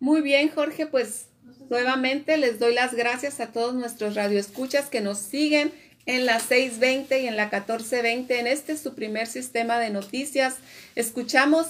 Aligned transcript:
Muy 0.00 0.22
bien, 0.22 0.48
Jorge, 0.48 0.86
pues 0.86 1.26
nuevamente 1.68 2.38
les 2.38 2.58
doy 2.58 2.72
las 2.72 2.94
gracias 2.94 3.38
a 3.38 3.52
todos 3.52 3.74
nuestros 3.74 4.14
radioescuchas 4.14 4.88
que 4.88 5.02
nos 5.02 5.18
siguen 5.18 5.72
en 6.06 6.24
la 6.24 6.40
620 6.40 7.20
y 7.20 7.26
en 7.26 7.36
la 7.36 7.44
1420. 7.44 8.40
En 8.40 8.46
este 8.46 8.78
su 8.78 8.94
primer 8.94 9.26
sistema 9.26 9.78
de 9.78 9.90
noticias. 9.90 10.56
Escuchamos 10.94 11.66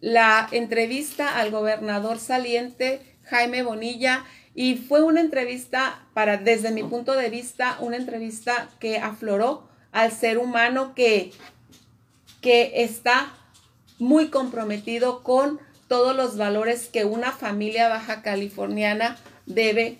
la 0.00 0.48
entrevista 0.50 1.38
al 1.38 1.50
gobernador 1.50 2.18
saliente 2.18 3.02
Jaime 3.24 3.62
Bonilla 3.62 4.24
y 4.54 4.76
fue 4.76 5.02
una 5.02 5.20
entrevista 5.20 6.06
para, 6.14 6.38
desde 6.38 6.70
mi 6.70 6.84
punto 6.84 7.12
de 7.12 7.28
vista, 7.28 7.76
una 7.80 7.96
entrevista 7.96 8.70
que 8.80 8.96
afloró 8.96 9.68
al 9.92 10.10
ser 10.10 10.38
humano 10.38 10.94
que, 10.94 11.32
que 12.40 12.82
está 12.82 13.34
muy 13.98 14.28
comprometido 14.28 15.22
con 15.22 15.60
todos 15.94 16.16
los 16.16 16.36
valores 16.36 16.88
que 16.88 17.04
una 17.04 17.30
familia 17.30 17.88
baja 17.88 18.20
californiana 18.20 19.16
debe, 19.46 19.98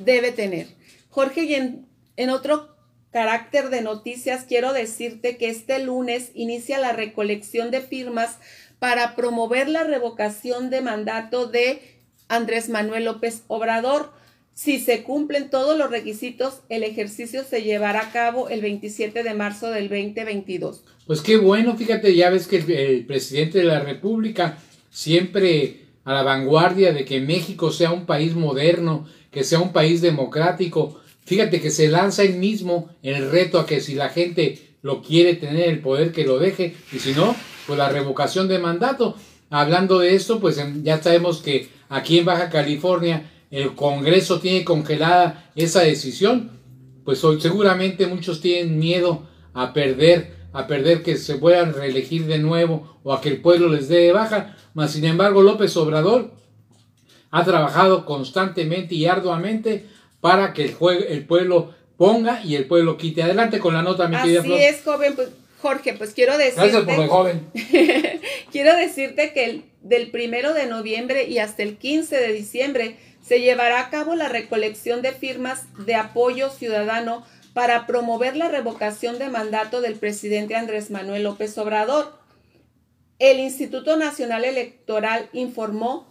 debe 0.00 0.32
tener. 0.32 0.66
Jorge, 1.08 1.44
y 1.44 1.54
en, 1.54 1.86
en 2.16 2.30
otro 2.30 2.76
carácter 3.12 3.70
de 3.70 3.80
noticias, 3.80 4.42
quiero 4.42 4.72
decirte 4.72 5.36
que 5.36 5.50
este 5.50 5.78
lunes 5.78 6.32
inicia 6.34 6.80
la 6.80 6.90
recolección 6.90 7.70
de 7.70 7.80
firmas 7.80 8.38
para 8.80 9.14
promover 9.14 9.68
la 9.68 9.84
revocación 9.84 10.68
de 10.68 10.80
mandato 10.80 11.46
de 11.46 12.02
Andrés 12.26 12.68
Manuel 12.68 13.04
López 13.04 13.44
Obrador. 13.46 14.12
Si 14.56 14.80
se 14.80 15.02
cumplen 15.02 15.50
todos 15.50 15.76
los 15.76 15.90
requisitos, 15.90 16.62
el 16.70 16.82
ejercicio 16.82 17.44
se 17.44 17.62
llevará 17.62 18.00
a 18.00 18.10
cabo 18.10 18.48
el 18.48 18.62
27 18.62 19.22
de 19.22 19.34
marzo 19.34 19.70
del 19.70 19.90
2022. 19.90 20.82
Pues 21.06 21.20
qué 21.20 21.36
bueno, 21.36 21.76
fíjate, 21.76 22.16
ya 22.16 22.30
ves 22.30 22.46
que 22.46 22.56
el, 22.56 23.04
presidente 23.04 23.58
de 23.58 23.64
la 23.64 23.80
República 23.80 24.56
siempre 24.88 25.82
a 26.06 26.14
la 26.14 26.22
vanguardia 26.22 26.94
de 26.94 27.04
que 27.04 27.20
México 27.20 27.70
sea 27.70 27.92
un 27.92 28.06
país 28.06 28.34
moderno, 28.34 29.06
que 29.30 29.44
sea 29.44 29.60
un 29.60 29.74
país 29.74 30.00
democrático. 30.00 31.02
Fíjate 31.26 31.60
que 31.60 31.70
se 31.70 31.88
lanza 31.88 32.22
él 32.22 32.36
mismo 32.38 32.88
el 33.02 33.30
reto 33.30 33.60
a 33.60 33.66
que 33.66 33.82
si 33.82 33.94
la 33.94 34.08
gente 34.08 34.58
lo 34.80 35.02
quiere 35.02 35.34
tener 35.34 35.68
el 35.68 35.80
poder 35.80 36.12
que 36.12 36.24
lo 36.24 36.38
deje 36.38 36.74
y 36.94 36.98
si 36.98 37.12
no, 37.12 37.36
pues 37.66 37.78
la 37.78 37.90
revocación 37.90 38.48
de 38.48 38.58
mandato. 38.58 39.16
Hablando 39.50 39.98
de 39.98 40.14
esto, 40.14 40.40
pues 40.40 40.58
ya 40.82 41.02
sabemos 41.02 41.42
que 41.42 41.68
aquí 41.90 42.18
en 42.18 42.24
Baja 42.24 42.48
California 42.48 43.30
el 43.50 43.74
Congreso 43.74 44.40
tiene 44.40 44.64
congelada 44.64 45.50
esa 45.54 45.82
decisión, 45.82 46.50
pues 47.04 47.20
seguramente 47.40 48.06
muchos 48.06 48.40
tienen 48.40 48.78
miedo 48.78 49.28
a 49.54 49.72
perder 49.72 50.36
a 50.56 50.66
perder 50.66 51.02
que 51.02 51.18
se 51.18 51.34
puedan 51.34 51.74
reelegir 51.74 52.24
de 52.24 52.38
nuevo 52.38 52.98
o 53.02 53.12
a 53.12 53.20
que 53.20 53.28
el 53.28 53.42
pueblo 53.42 53.68
les 53.68 53.88
dé 53.88 53.98
de 53.98 54.12
baja. 54.12 54.56
Mas, 54.72 54.92
sin 54.92 55.04
embargo, 55.04 55.42
López 55.42 55.76
Obrador 55.76 56.32
ha 57.30 57.44
trabajado 57.44 58.06
constantemente 58.06 58.94
y 58.94 59.04
arduamente 59.04 59.84
para 60.22 60.54
que 60.54 60.64
el, 60.64 60.76
el 61.10 61.26
pueblo 61.26 61.74
ponga 61.98 62.42
y 62.42 62.54
el 62.54 62.64
pueblo 62.64 62.96
quite. 62.96 63.22
Adelante 63.22 63.58
con 63.58 63.74
la 63.74 63.82
nota, 63.82 64.08
mi 64.08 64.16
querida 64.16 64.40
Así 64.40 64.54
es, 64.54 64.80
joven. 64.82 65.14
Pues, 65.14 65.28
Jorge, 65.60 65.92
pues 65.92 66.14
quiero 66.14 66.38
decirte... 66.38 66.70
Gracias 66.70 66.84
por 66.84 67.04
el 67.04 67.10
joven. 67.10 67.50
quiero 68.50 68.74
decirte 68.76 69.34
que 69.34 69.44
el, 69.44 69.64
del 69.82 70.10
primero 70.10 70.54
de 70.54 70.66
noviembre 70.66 71.24
y 71.28 71.36
hasta 71.36 71.64
el 71.64 71.76
15 71.76 72.16
de 72.16 72.32
diciembre 72.32 72.96
se 73.26 73.40
llevará 73.40 73.80
a 73.80 73.90
cabo 73.90 74.14
la 74.14 74.28
recolección 74.28 75.02
de 75.02 75.12
firmas 75.12 75.64
de 75.84 75.94
apoyo 75.96 76.50
ciudadano 76.50 77.24
para 77.54 77.86
promover 77.86 78.36
la 78.36 78.48
revocación 78.48 79.18
de 79.18 79.28
mandato 79.28 79.80
del 79.80 79.96
presidente 79.96 80.54
Andrés 80.54 80.90
Manuel 80.90 81.24
López 81.24 81.56
Obrador. 81.58 82.18
El 83.18 83.40
Instituto 83.40 83.96
Nacional 83.96 84.44
Electoral 84.44 85.28
informó 85.32 86.06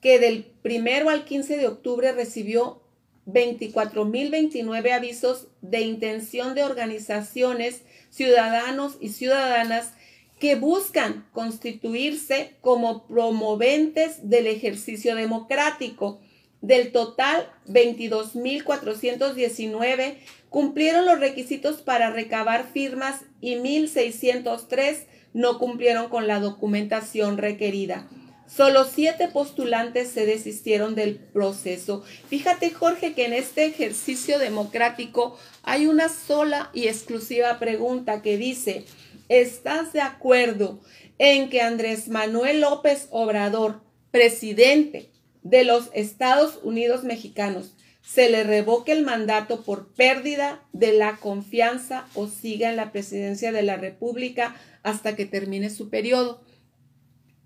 que 0.00 0.18
del 0.18 0.44
primero 0.44 1.10
al 1.10 1.24
15 1.24 1.56
de 1.56 1.66
octubre 1.66 2.12
recibió 2.12 2.82
24.029 3.26 4.92
avisos 4.92 5.48
de 5.62 5.80
intención 5.80 6.54
de 6.54 6.64
organizaciones, 6.64 7.82
ciudadanos 8.10 8.96
y 9.00 9.08
ciudadanas 9.10 9.94
que 10.38 10.54
buscan 10.54 11.26
constituirse 11.32 12.54
como 12.60 13.06
promoventes 13.06 14.28
del 14.28 14.46
ejercicio 14.46 15.14
democrático. 15.14 16.20
Del 16.62 16.92
total, 16.92 17.50
22.419 17.68 20.16
cumplieron 20.50 21.06
los 21.06 21.18
requisitos 21.18 21.80
para 21.80 22.10
recabar 22.10 22.66
firmas 22.70 23.22
y 23.40 23.54
1.603 23.54 25.06
no 25.32 25.58
cumplieron 25.58 26.10
con 26.10 26.26
la 26.26 26.40
documentación 26.40 27.38
requerida. 27.38 28.10
Solo 28.46 28.84
siete 28.84 29.28
postulantes 29.28 30.10
se 30.10 30.26
desistieron 30.26 30.96
del 30.96 31.14
proceso. 31.14 32.04
Fíjate, 32.28 32.70
Jorge, 32.70 33.14
que 33.14 33.26
en 33.26 33.32
este 33.32 33.64
ejercicio 33.64 34.40
democrático 34.40 35.38
hay 35.62 35.86
una 35.86 36.08
sola 36.08 36.68
y 36.74 36.88
exclusiva 36.88 37.60
pregunta 37.60 38.22
que 38.22 38.36
dice, 38.36 38.84
¿estás 39.28 39.92
de 39.92 40.00
acuerdo 40.00 40.80
en 41.18 41.48
que 41.48 41.62
Andrés 41.62 42.08
Manuel 42.08 42.60
López 42.60 43.06
Obrador, 43.12 43.82
presidente 44.10 45.09
de 45.42 45.64
los 45.64 45.90
Estados 45.94 46.58
Unidos 46.62 47.04
mexicanos, 47.04 47.74
se 48.02 48.28
le 48.30 48.44
revoque 48.44 48.92
el 48.92 49.04
mandato 49.04 49.62
por 49.62 49.92
pérdida 49.92 50.62
de 50.72 50.92
la 50.92 51.16
confianza 51.16 52.06
o 52.14 52.26
siga 52.26 52.70
en 52.70 52.76
la 52.76 52.92
presidencia 52.92 53.52
de 53.52 53.62
la 53.62 53.76
República 53.76 54.56
hasta 54.82 55.14
que 55.14 55.26
termine 55.26 55.70
su 55.70 55.90
periodo. 55.90 56.42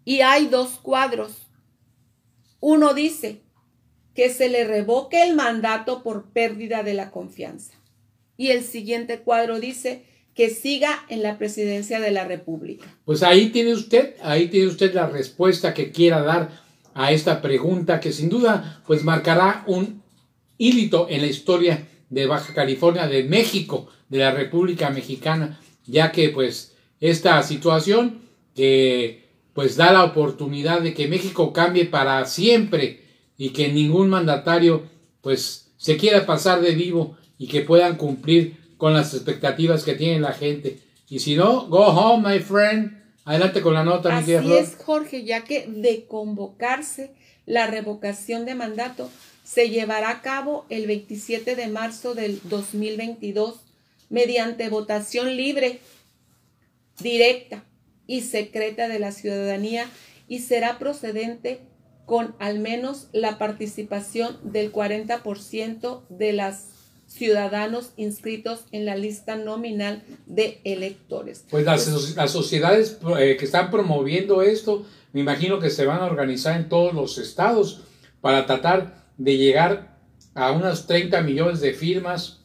Y 0.04 0.20
hay 0.20 0.46
dos 0.46 0.78
cuadros. 0.80 1.48
Uno 2.60 2.94
dice 2.94 3.42
que 4.14 4.30
se 4.30 4.48
le 4.48 4.64
revoque 4.64 5.22
el 5.22 5.34
mandato 5.34 6.02
por 6.02 6.32
pérdida 6.32 6.82
de 6.82 6.94
la 6.94 7.10
confianza. 7.10 7.74
Y 8.36 8.48
el 8.48 8.64
siguiente 8.64 9.18
cuadro 9.18 9.60
dice 9.60 10.04
que 10.34 10.50
siga 10.50 11.04
en 11.08 11.22
la 11.22 11.38
presidencia 11.38 12.00
de 12.00 12.10
la 12.10 12.24
República. 12.24 12.86
Pues 13.04 13.22
ahí 13.22 13.50
tiene 13.50 13.72
usted, 13.72 14.16
ahí 14.22 14.48
tiene 14.48 14.68
usted 14.68 14.92
la 14.94 15.08
respuesta 15.08 15.74
que 15.74 15.92
quiera 15.92 16.22
dar 16.22 16.63
a 16.94 17.12
esta 17.12 17.42
pregunta 17.42 18.00
que 18.00 18.12
sin 18.12 18.28
duda 18.28 18.82
pues 18.86 19.04
marcará 19.04 19.64
un 19.66 20.02
hílito 20.58 21.06
en 21.10 21.20
la 21.20 21.26
historia 21.26 21.86
de 22.10 22.26
Baja 22.26 22.54
California, 22.54 23.06
de 23.06 23.24
México, 23.24 23.88
de 24.08 24.18
la 24.18 24.30
República 24.30 24.90
Mexicana, 24.90 25.60
ya 25.86 26.12
que 26.12 26.28
pues 26.28 26.74
esta 27.00 27.42
situación 27.42 28.20
que 28.54 29.24
pues 29.52 29.76
da 29.76 29.92
la 29.92 30.04
oportunidad 30.04 30.80
de 30.80 30.94
que 30.94 31.08
México 31.08 31.52
cambie 31.52 31.86
para 31.86 32.24
siempre 32.24 33.04
y 33.36 33.50
que 33.50 33.72
ningún 33.72 34.08
mandatario 34.08 34.82
pues 35.20 35.72
se 35.76 35.96
quiera 35.96 36.26
pasar 36.26 36.60
de 36.60 36.74
vivo 36.74 37.16
y 37.38 37.48
que 37.48 37.60
puedan 37.60 37.96
cumplir 37.96 38.56
con 38.76 38.94
las 38.94 39.14
expectativas 39.14 39.84
que 39.84 39.94
tiene 39.94 40.20
la 40.20 40.32
gente. 40.32 40.78
Y 41.08 41.18
si 41.18 41.36
no, 41.36 41.66
go 41.66 41.86
home, 41.86 42.28
my 42.28 42.40
friend. 42.40 43.03
Adelante 43.24 43.62
con 43.62 43.74
la 43.74 43.84
nota, 43.84 44.16
Así 44.16 44.34
es, 44.34 44.76
Jorge, 44.76 45.24
ya 45.24 45.44
que 45.44 45.66
de 45.66 46.06
convocarse 46.06 47.14
la 47.46 47.66
revocación 47.66 48.44
de 48.44 48.54
mandato, 48.54 49.10
se 49.44 49.70
llevará 49.70 50.10
a 50.10 50.22
cabo 50.22 50.66
el 50.68 50.86
27 50.86 51.56
de 51.56 51.68
marzo 51.68 52.14
del 52.14 52.40
2022 52.44 53.60
mediante 54.10 54.68
votación 54.68 55.36
libre, 55.36 55.80
directa 56.98 57.64
y 58.06 58.20
secreta 58.20 58.88
de 58.88 58.98
la 58.98 59.12
ciudadanía 59.12 59.86
y 60.28 60.40
será 60.40 60.78
procedente 60.78 61.60
con 62.06 62.34
al 62.38 62.58
menos 62.58 63.08
la 63.12 63.38
participación 63.38 64.38
del 64.42 64.70
40% 64.72 66.02
de 66.08 66.32
los 66.34 66.73
ciudadanos 67.14 67.92
inscritos 67.96 68.64
en 68.72 68.84
la 68.84 68.96
lista 68.96 69.36
nominal 69.36 70.02
de 70.26 70.60
electores. 70.64 71.44
Pues 71.48 71.64
las, 71.64 71.84
sociedades 72.30 72.98
eh, 73.18 73.36
que 73.38 73.44
están 73.44 73.70
promoviendo 73.70 74.42
esto, 74.42 74.84
me 75.12 75.20
imagino 75.20 75.60
que 75.60 75.70
se 75.70 75.86
van 75.86 76.00
a 76.00 76.06
organizar 76.06 76.60
en 76.60 76.68
todos 76.68 76.92
los 76.92 77.18
estados 77.18 77.84
para 78.20 78.46
tratar 78.46 79.06
de 79.16 79.36
llegar 79.36 79.98
a 80.34 80.50
unos 80.50 80.88
30 80.88 81.22
millones 81.22 81.60
de 81.60 81.72
firmas, 81.72 82.40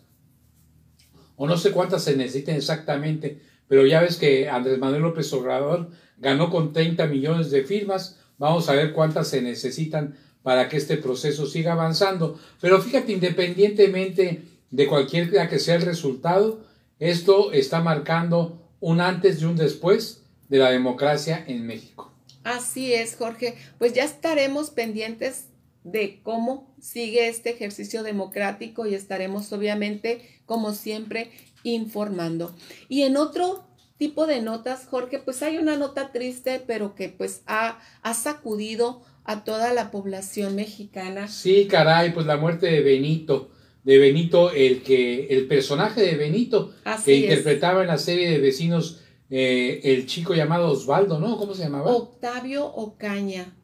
o 1.35 1.47
no 1.47 1.57
sé 1.57 1.71
cuántas 1.71 2.03
se 2.03 2.15
necesiten 2.15 2.55
exactamente, 2.55 3.41
pero 3.67 3.87
ya 3.87 4.01
ves 4.01 4.17
que 4.17 4.49
Andrés 4.49 4.77
Manuel 4.77 5.01
López 5.01 5.31
Obrador 5.33 5.89
ganó 6.17 6.51
con 6.51 6.73
30 6.73 7.07
millones 7.07 7.49
de 7.49 7.63
firmas, 7.63 8.19
vamos 8.37 8.69
a 8.69 8.73
ver 8.73 8.93
cuántas 8.93 9.29
se 9.29 9.41
necesitan 9.41 10.15
para 10.43 10.69
que 10.69 10.77
este 10.77 10.97
proceso 10.97 11.45
siga 11.45 11.73
avanzando. 11.73 12.39
Pero 12.61 12.81
fíjate, 12.81 13.11
independientemente 13.11 14.43
de 14.71 14.87
cualquier 14.87 15.29
que 15.49 15.59
sea 15.59 15.75
el 15.75 15.81
resultado, 15.81 16.63
esto 16.99 17.51
está 17.51 17.81
marcando 17.81 18.61
un 18.79 19.01
antes 19.01 19.41
y 19.41 19.45
un 19.45 19.55
después 19.55 20.23
de 20.49 20.57
la 20.57 20.71
democracia 20.71 21.43
en 21.47 21.65
México. 21.65 22.11
Así 22.43 22.93
es, 22.93 23.15
Jorge. 23.15 23.55
Pues 23.77 23.93
ya 23.93 24.03
estaremos 24.03 24.69
pendientes 24.69 25.45
de 25.83 26.19
cómo 26.23 26.73
sigue 26.81 27.27
este 27.27 27.51
ejercicio 27.51 28.03
democrático 28.03 28.85
y 28.85 28.95
estaremos 28.95 29.51
obviamente, 29.53 30.21
como 30.45 30.73
siempre, 30.73 31.31
informando. 31.63 32.55
Y 32.87 33.03
en 33.03 33.17
otro 33.17 33.65
tipo 33.97 34.27
de 34.27 34.41
notas, 34.41 34.85
Jorge, 34.85 35.19
pues 35.19 35.43
hay 35.43 35.57
una 35.57 35.77
nota 35.77 36.11
triste, 36.11 36.61
pero 36.65 36.95
que 36.95 37.09
pues 37.09 37.43
ha, 37.47 37.79
ha 38.01 38.13
sacudido 38.13 39.01
a 39.25 39.43
toda 39.43 39.73
la 39.73 39.91
población 39.91 40.55
mexicana. 40.55 41.27
Sí, 41.27 41.67
caray, 41.67 42.13
pues 42.13 42.25
la 42.25 42.37
muerte 42.37 42.67
de 42.67 42.81
Benito, 42.81 43.51
de 43.83 43.97
Benito, 43.97 44.51
el 44.51 44.83
que, 44.83 45.27
el 45.27 45.47
personaje 45.47 46.01
de 46.01 46.15
Benito, 46.15 46.73
que 47.05 47.15
interpretaba 47.15 47.81
en 47.81 47.87
la 47.87 47.97
serie 47.97 48.29
de 48.29 48.39
vecinos 48.39 49.01
eh, 49.29 49.81
el 49.83 50.05
chico 50.05 50.33
llamado 50.33 50.71
Osvaldo, 50.71 51.19
¿no? 51.19 51.37
¿Cómo 51.37 51.53
se 51.53 51.63
llamaba? 51.63 51.91
Octavio 51.91 52.65
Ocaña. 52.65 53.55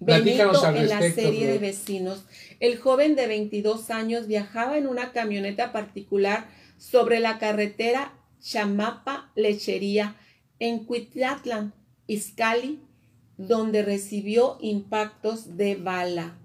Benito 0.00 0.52
en 0.74 0.88
la 0.88 1.10
serie 1.10 1.46
de 1.46 1.58
vecinos. 1.58 2.24
El 2.58 2.78
joven 2.78 3.16
de 3.16 3.26
22 3.26 3.90
años 3.90 4.26
viajaba 4.26 4.78
en 4.78 4.86
una 4.86 5.12
camioneta 5.12 5.72
particular 5.72 6.48
sobre 6.78 7.20
la 7.20 7.38
carretera 7.38 8.14
Chamapa 8.40 9.30
Lechería 9.34 10.16
en 10.58 10.84
Cuitlatlan, 10.84 11.74
Izcali, 12.06 12.80
donde 13.36 13.82
recibió 13.82 14.56
impactos 14.60 15.56
de 15.58 15.76
bala. 15.76 16.39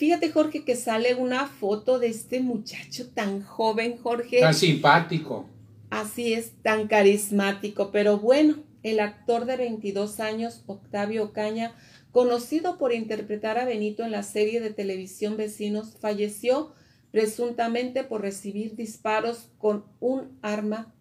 Fíjate, 0.00 0.30
Jorge, 0.30 0.64
que 0.64 0.76
sale 0.76 1.14
una 1.14 1.46
foto 1.46 1.98
de 1.98 2.06
este 2.06 2.40
muchacho 2.40 3.10
tan 3.10 3.42
joven, 3.42 3.98
Jorge. 3.98 4.40
Tan 4.40 4.54
simpático. 4.54 5.46
Así 5.90 6.32
es, 6.32 6.52
tan 6.62 6.88
carismático. 6.88 7.90
Pero 7.92 8.18
bueno, 8.18 8.64
el 8.82 8.98
actor 8.98 9.44
de 9.44 9.58
22 9.58 10.18
años, 10.20 10.62
Octavio 10.64 11.34
Caña, 11.34 11.74
conocido 12.12 12.78
por 12.78 12.94
interpretar 12.94 13.58
a 13.58 13.66
Benito 13.66 14.02
en 14.02 14.10
la 14.10 14.22
serie 14.22 14.62
de 14.62 14.70
televisión 14.70 15.36
Vecinos, 15.36 15.98
falleció 16.00 16.72
presuntamente 17.10 18.02
por 18.02 18.22
recibir 18.22 18.76
disparos 18.76 19.50
con 19.58 19.84
un 20.00 20.38
arma 20.40 20.94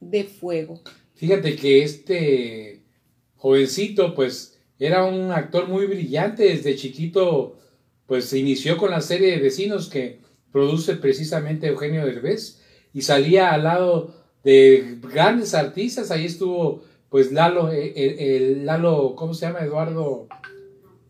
de 0.00 0.24
fuego. 0.24 0.80
Fíjate 1.14 1.56
que 1.56 1.82
este 1.82 2.84
jovencito, 3.34 4.14
pues, 4.14 4.58
era 4.78 5.04
un 5.04 5.30
actor 5.30 5.68
muy 5.68 5.84
brillante 5.84 6.44
desde 6.44 6.74
chiquito, 6.74 7.58
pues 8.06 8.26
se 8.26 8.38
inició 8.38 8.76
con 8.76 8.90
la 8.90 9.00
serie 9.00 9.30
de 9.32 9.38
vecinos 9.38 9.88
que 9.88 10.20
produce 10.52 10.96
precisamente 10.96 11.66
Eugenio 11.66 12.06
Derbez 12.06 12.62
y 12.92 13.02
salía 13.02 13.52
al 13.52 13.64
lado 13.64 14.14
de 14.44 14.98
grandes 15.02 15.54
artistas, 15.54 16.10
ahí 16.10 16.24
estuvo 16.24 16.84
pues 17.08 17.32
Lalo, 17.32 17.72
eh, 17.72 18.36
el, 18.36 18.66
Lalo, 18.66 19.14
¿cómo 19.16 19.34
se 19.34 19.46
llama? 19.46 19.60
Eduardo, 19.60 20.28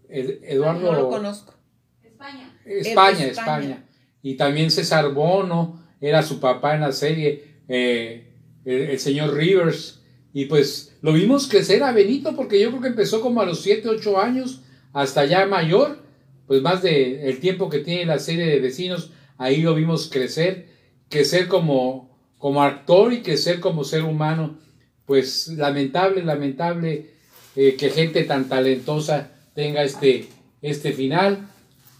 Eduardo. 0.08 0.93
No 0.93 0.98
lo 0.98 1.08
conozco. 1.08 1.54
España. 2.02 2.54
España, 2.64 3.26
España. 3.26 3.84
Y 4.22 4.34
también 4.34 4.70
César 4.70 5.12
Bono, 5.12 5.82
era 6.00 6.22
su 6.22 6.40
papá 6.40 6.75
en 6.75 6.82
la 6.82 6.92
serie, 6.92 7.60
eh, 7.69 8.32
el, 8.64 8.99
señor 8.99 9.34
Rivers. 9.34 10.02
Y 10.32 10.44
pues 10.46 10.96
lo 11.00 11.12
vimos 11.12 11.49
crecer 11.49 11.82
a 11.82 11.92
Benito 11.92 12.37
porque 12.37 12.60
yo 12.60 12.69
creo 12.70 12.82
que 12.82 12.88
empezó 12.88 13.20
como 13.20 13.40
a 13.40 13.46
los 13.46 13.62
7, 13.62 13.88
8 13.88 14.20
años, 14.20 14.62
hasta 14.92 15.25
ya 15.25 15.46
mayor, 15.46 15.99
pues 16.46 16.62
más 16.62 16.82
de 16.82 17.28
el 17.28 17.40
tiempo 17.40 17.69
que 17.69 17.81
tiene 17.81 18.06
la 18.06 18.19
serie 18.19 18.46
de 18.46 18.60
vecinos, 18.60 19.10
ahí 19.38 19.62
lo 19.62 19.75
vimos 19.75 20.08
crecer, 20.10 20.69
crecer 21.08 21.48
como, 21.48 22.16
como 22.38 22.62
actor 22.62 23.12
y 23.12 23.22
crecer 23.22 23.60
como 23.60 23.84
ser 23.84 24.04
humano. 24.04 24.58
Pues 25.06 25.48
lamentable, 25.48 26.25
lamentable 26.25 27.10
eh, 27.54 27.76
que 27.78 27.90
gente 27.90 28.25
tan 28.25 28.48
talentosa 28.48 29.31
tenga 29.54 29.84
este, 29.84 30.28
este 30.62 30.93
final. 30.93 31.48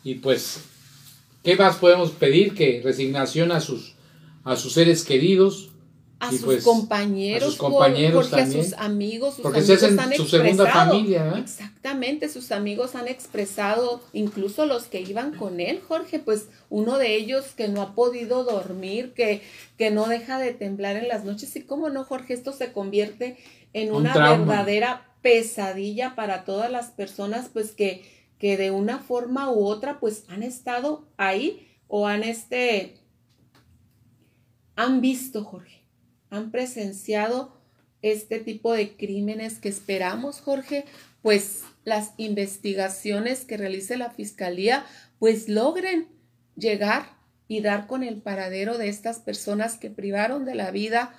Y 0.03 0.17
pues 0.17 0.61
¿Qué 1.47 1.55
más 1.55 1.77
podemos 1.77 2.11
pedir 2.11 2.55
que 2.55 2.81
resignación 2.83 3.53
a 3.53 3.61
sus, 3.61 3.95
a 4.43 4.57
sus 4.57 4.73
seres 4.73 5.05
queridos? 5.05 5.71
A 6.19 6.31
sus 6.31 6.43
pues, 6.43 6.65
compañeros, 6.65 7.43
a 7.43 7.51
sus 7.51 7.59
compañeros 7.59 8.29
porque 8.29 8.43
a 8.43 8.51
sus 8.51 8.73
amigos, 8.73 9.35
sus 9.35 9.43
porque 9.43 9.59
amigos 9.59 9.81
se 9.81 9.87
han 9.87 10.15
su 10.15 10.27
segunda 10.27 10.67
familia. 10.67 11.35
¿eh? 11.37 11.41
Exactamente, 11.41 12.31
sus 12.31 12.53
amigos 12.53 12.95
han 12.95 13.07
expresado, 13.07 14.01
incluso 14.15 14.65
los 14.65 14.85
que 14.85 15.03
iban 15.03 15.35
con 15.35 15.61
él, 15.61 15.83
Jorge, 15.87 16.19
pues 16.19 16.49
uno 16.71 16.97
de 16.97 17.17
ellos 17.17 17.49
que 17.55 17.69
no 17.69 17.83
ha 17.83 17.95
podido 17.95 18.45
dormir, 18.45 19.13
que, 19.13 19.43
que 19.77 19.91
no 19.91 20.07
deja 20.07 20.39
de 20.39 20.55
temblar 20.55 20.97
en 20.97 21.09
las 21.09 21.25
noches. 21.25 21.55
Y 21.55 21.63
cómo 21.63 21.91
no, 21.91 22.05
Jorge, 22.05 22.33
esto 22.33 22.53
se 22.53 22.73
convierte 22.73 23.37
en 23.75 23.93
una 23.93 24.15
verdadera 24.15 25.07
pesadilla 25.21 26.15
para 26.15 26.45
todas 26.45 26.71
las 26.71 26.87
personas, 26.87 27.51
pues 27.53 27.73
que 27.73 28.17
que 28.39 28.57
de 28.57 28.71
una 28.71 28.99
forma 28.99 29.51
u 29.51 29.65
otra 29.65 29.99
pues 29.99 30.25
han 30.29 30.43
estado 30.43 31.07
ahí 31.17 31.67
o 31.89 32.07
han 32.07 32.23
este 32.23 32.99
han 34.75 35.01
visto, 35.01 35.43
Jorge, 35.43 35.86
han 36.31 36.51
presenciado 36.51 37.57
este 38.03 38.41
tipo 38.41 38.73
de 38.73 38.97
crímenes 38.97 39.59
que 39.59 39.69
esperamos, 39.69 40.41
Jorge, 40.41 40.85
pues 41.23 41.63
las 41.85 42.13
investigaciones 42.17 43.45
que 43.45 43.57
realice 43.57 43.97
la 43.97 44.11
fiscalía 44.11 44.85
pues 45.19 45.49
logren 45.49 46.09
llegar 46.57 47.17
y 47.49 47.61
dar 47.61 47.87
con 47.87 48.03
el 48.03 48.17
paradero 48.17 48.79
de 48.79 48.89
estas 48.89 49.19
personas 49.19 49.79
que 49.79 49.91
privaron 49.91 50.45
de 50.45 50.55
la 50.55 50.71
vida 50.71 51.15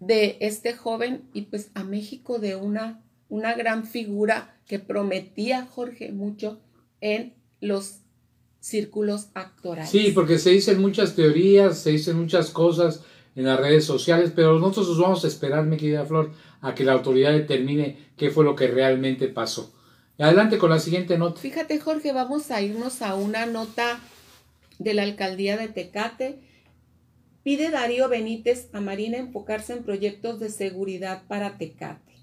de 0.00 0.36
este 0.40 0.74
joven 0.74 1.22
y 1.32 1.42
pues 1.42 1.70
a 1.74 1.84
México 1.84 2.38
de 2.38 2.56
una 2.56 3.02
una 3.28 3.54
gran 3.54 3.86
figura 3.86 4.56
que 4.66 4.78
prometía 4.78 5.66
Jorge 5.66 6.12
mucho 6.12 6.60
en 7.00 7.34
los 7.60 7.98
círculos 8.60 9.28
actorales. 9.34 9.90
Sí, 9.90 10.12
porque 10.14 10.38
se 10.38 10.50
dicen 10.50 10.80
muchas 10.80 11.14
teorías, 11.14 11.78
se 11.78 11.90
dicen 11.90 12.18
muchas 12.18 12.50
cosas 12.50 13.02
en 13.36 13.44
las 13.44 13.60
redes 13.60 13.84
sociales, 13.84 14.32
pero 14.34 14.58
nosotros 14.58 14.88
nos 14.88 14.98
vamos 14.98 15.24
a 15.24 15.28
esperar, 15.28 15.64
mi 15.66 15.76
querida 15.76 16.06
Flor, 16.06 16.32
a 16.62 16.74
que 16.74 16.84
la 16.84 16.94
autoridad 16.94 17.32
determine 17.32 17.98
qué 18.16 18.30
fue 18.30 18.44
lo 18.44 18.56
que 18.56 18.66
realmente 18.66 19.28
pasó. 19.28 19.72
Adelante 20.18 20.56
con 20.56 20.70
la 20.70 20.78
siguiente 20.78 21.18
nota. 21.18 21.40
Fíjate, 21.40 21.78
Jorge, 21.78 22.12
vamos 22.12 22.50
a 22.50 22.62
irnos 22.62 23.02
a 23.02 23.14
una 23.14 23.44
nota 23.44 24.00
de 24.78 24.94
la 24.94 25.02
alcaldía 25.02 25.58
de 25.58 25.68
Tecate. 25.68 26.40
Pide 27.42 27.70
Darío 27.70 28.08
Benítez 28.08 28.70
a 28.72 28.80
Marina 28.80 29.18
enfocarse 29.18 29.74
en 29.74 29.84
proyectos 29.84 30.40
de 30.40 30.48
seguridad 30.48 31.24
para 31.28 31.58
Tecate. 31.58 32.14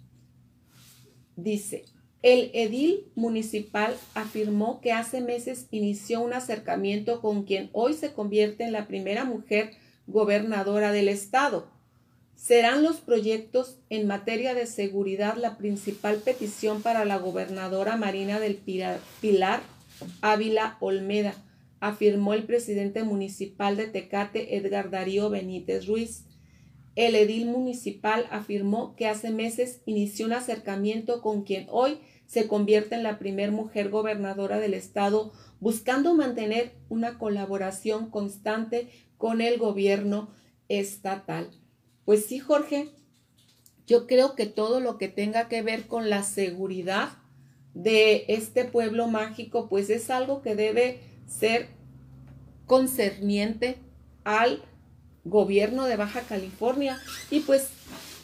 Dice, 1.36 1.86
el 2.24 2.50
edil 2.54 3.12
municipal 3.14 3.96
afirmó 4.16 4.82
que 4.82 4.92
hace 4.92 5.22
meses 5.22 5.68
inició 5.70 6.22
un 6.22 6.34
acercamiento 6.34 7.22
con 7.22 7.44
quien 7.44 7.70
hoy 7.74 7.94
se 7.94 8.14
convierte 8.14 8.64
en 8.64 8.72
la 8.72 8.88
primera 8.88 9.26
mujer 9.26 9.72
gobernadora 10.08 10.92
del 10.92 11.08
estado. 11.08 11.68
¿Serán 12.36 12.84
los 12.84 12.98
proyectos 12.98 13.80
en 13.90 14.08
materia 14.08 14.54
de 14.54 14.66
seguridad 14.66 15.38
la 15.38 15.58
principal 15.58 16.18
petición 16.18 16.82
para 16.82 17.06
la 17.06 17.18
gobernadora 17.18 17.96
Marina 17.96 18.40
del 18.40 18.56
Pilar, 18.56 19.62
Ávila 20.22 20.78
Olmeda? 20.80 21.36
afirmó 21.84 22.34
el 22.34 22.46
presidente 22.46 23.04
municipal 23.04 23.76
de 23.76 23.88
Tecate, 23.88 24.56
Edgar 24.56 24.90
Darío 24.90 25.30
Benítez 25.30 25.86
Ruiz. 25.86 26.24
El 26.96 27.14
edil 27.16 27.48
municipal 27.48 28.26
afirmó 28.32 28.96
que 28.96 29.08
hace 29.08 29.32
meses 29.32 29.82
inició 29.86 30.28
un 30.28 30.32
acercamiento 30.32 31.22
con 31.22 31.44
quien 31.44 31.68
hoy 31.70 32.00
se 32.26 32.48
convierte 32.48 32.96
en 32.96 33.04
la 33.04 33.20
primer 33.20 33.52
mujer 33.52 33.90
gobernadora 33.90 34.60
del 34.60 34.74
estado, 34.74 35.32
buscando 35.60 36.14
mantener 36.14 36.74
una 36.90 37.18
colaboración 37.18 38.10
constante 38.10 38.90
con 39.18 39.42
el 39.42 39.58
gobierno 39.58 40.30
estatal. 40.68 41.50
Pues 42.06 42.26
sí, 42.26 42.40
Jorge, 42.40 42.90
yo 43.86 44.08
creo 44.08 44.36
que 44.36 44.46
todo 44.46 44.80
lo 44.80 44.98
que 44.98 45.08
tenga 45.08 45.48
que 45.48 45.62
ver 45.62 45.88
con 45.88 46.10
la 46.10 46.24
seguridad 46.24 47.10
de 47.74 48.26
este 48.28 48.66
pueblo 48.66 49.08
mágico, 49.08 49.68
pues 49.70 49.90
es 49.90 50.10
algo 50.10 50.42
que 50.42 50.56
debe 50.56 51.00
ser 51.28 51.68
concerniente 52.66 53.78
al 54.24 54.64
gobierno 55.26 55.86
de 55.86 55.96
Baja 55.96 56.22
California 56.22 57.00
y 57.30 57.42
pues 57.42 57.70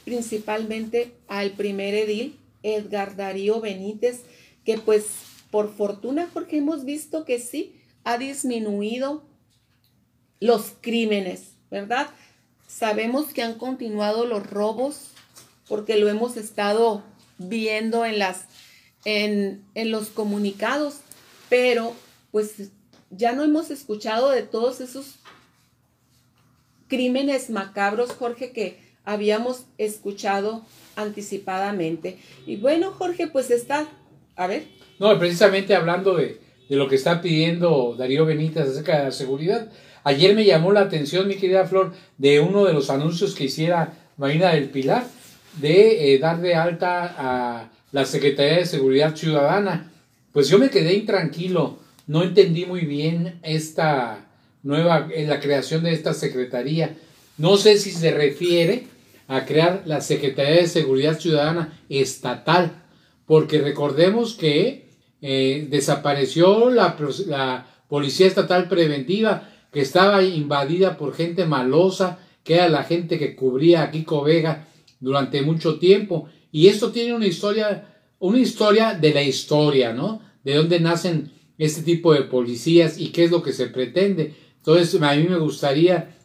principalmente 0.05 1.13
al 1.27 1.51
primer 1.51 1.93
edil, 1.93 2.39
Edgar 2.63 3.15
Darío 3.15 3.61
Benítez, 3.61 4.21
que 4.65 4.77
pues 4.77 5.05
por 5.51 5.73
fortuna, 5.73 6.29
porque 6.33 6.57
hemos 6.57 6.85
visto 6.85 7.25
que 7.25 7.39
sí, 7.39 7.75
ha 8.03 8.17
disminuido 8.17 9.23
los 10.39 10.73
crímenes, 10.81 11.53
¿verdad? 11.69 12.07
Sabemos 12.67 13.33
que 13.33 13.41
han 13.41 13.55
continuado 13.55 14.25
los 14.25 14.45
robos, 14.45 15.11
porque 15.67 15.97
lo 15.97 16.07
hemos 16.07 16.37
estado 16.37 17.03
viendo 17.37 18.05
en 18.05 18.19
las 18.19 18.45
en, 19.05 19.63
en 19.75 19.91
los 19.91 20.09
comunicados, 20.09 20.97
pero 21.49 21.93
pues 22.31 22.71
ya 23.09 23.31
no 23.31 23.43
hemos 23.43 23.71
escuchado 23.71 24.29
de 24.29 24.43
todos 24.43 24.81
esos 24.81 25.15
crímenes 26.87 27.49
macabros, 27.49 28.11
Jorge, 28.11 28.51
que 28.51 28.88
habíamos 29.05 29.65
escuchado 29.77 30.63
anticipadamente. 30.95 32.17
Y 32.45 32.57
bueno, 32.57 32.91
Jorge, 32.91 33.27
pues 33.27 33.51
está, 33.51 33.87
a 34.35 34.47
ver. 34.47 34.63
No, 34.99 35.17
precisamente 35.17 35.75
hablando 35.75 36.15
de, 36.15 36.39
lo 36.69 36.87
que 36.87 36.95
está 36.95 37.21
pidiendo 37.21 37.95
Darío 37.97 38.25
Benítez 38.25 38.67
acerca 38.67 38.99
de 38.99 39.03
la 39.05 39.11
seguridad. 39.11 39.71
Ayer 40.03 40.35
me 40.35 40.45
llamó 40.45 40.71
la 40.71 40.81
atención, 40.81 41.27
mi 41.27 41.35
querida 41.35 41.65
Flor, 41.65 41.93
de 42.17 42.39
uno 42.39 42.65
de 42.65 42.73
los 42.73 42.89
anuncios 42.89 43.35
que 43.35 43.45
hiciera 43.45 43.93
Marina 44.17 44.53
del 44.53 44.69
Pilar 44.69 45.05
de 45.57 46.13
eh, 46.13 46.19
dar 46.19 46.41
de 46.41 46.55
alta 46.55 47.15
a 47.17 47.69
la 47.91 48.05
Secretaría 48.05 48.57
de 48.57 48.65
Seguridad 48.65 49.15
Ciudadana. 49.15 49.91
Pues 50.31 50.49
yo 50.49 50.59
me 50.59 50.69
quedé 50.69 50.93
intranquilo, 50.93 51.79
no 52.07 52.23
entendí 52.23 52.65
muy 52.65 52.81
bien 52.85 53.39
esta 53.43 54.27
nueva, 54.63 55.09
en 55.13 55.29
la 55.29 55.39
creación 55.39 55.83
de 55.83 55.93
esta 55.93 56.13
secretaría. 56.13 56.95
No 57.39 57.55
sé 57.55 57.77
si 57.77 57.91
se 57.91 58.12
refiere 58.12 58.88
a 59.29 59.46
crear 59.46 59.84
la 59.86 60.01
Secretaría 60.01 60.58
de 60.58 60.67
Seguridad 60.67 61.17
Ciudadana 61.17 61.79
estatal, 61.88 62.84
porque 63.25 63.62
recordemos 63.62 64.34
que 64.34 64.89
eh, 65.22 65.65
desapareció 65.69 66.69
la, 66.69 66.98
la 67.27 67.65
Policía 67.88 68.27
Estatal 68.27 68.67
Preventiva, 68.67 69.50
que 69.72 69.79
estaba 69.79 70.22
invadida 70.22 70.98
por 70.98 71.15
gente 71.15 71.46
malosa, 71.46 72.19
que 72.43 72.55
era 72.55 72.67
la 72.67 72.84
gente 72.84 73.17
que 73.17 73.38
cubría 73.38 73.84
a 73.84 73.91
Kiko 73.91 74.22
Vega 74.24 74.67
durante 75.00 75.41
mucho 75.41 75.79
tiempo. 75.79 76.27
Y 76.51 76.67
esto 76.67 76.91
tiene 76.91 77.13
una 77.13 77.27
historia, 77.27 78.03
una 78.19 78.39
historia 78.39 78.96
de 78.96 79.13
la 79.13 79.24
historia, 79.24 79.93
¿no? 79.93 80.22
De 80.43 80.55
dónde 80.55 80.81
nacen 80.81 81.31
este 81.58 81.84
tipo 81.84 82.13
de 82.13 82.24
policías 82.24 83.00
y 83.00 83.10
qué 83.10 83.24
es 83.24 83.31
lo 83.31 83.41
que 83.41 83.53
se 83.53 83.67
pretende. 83.67 84.34
Entonces, 84.58 85.01
a 85.01 85.15
mí 85.15 85.24
me 85.24 85.38
gustaría 85.38 86.18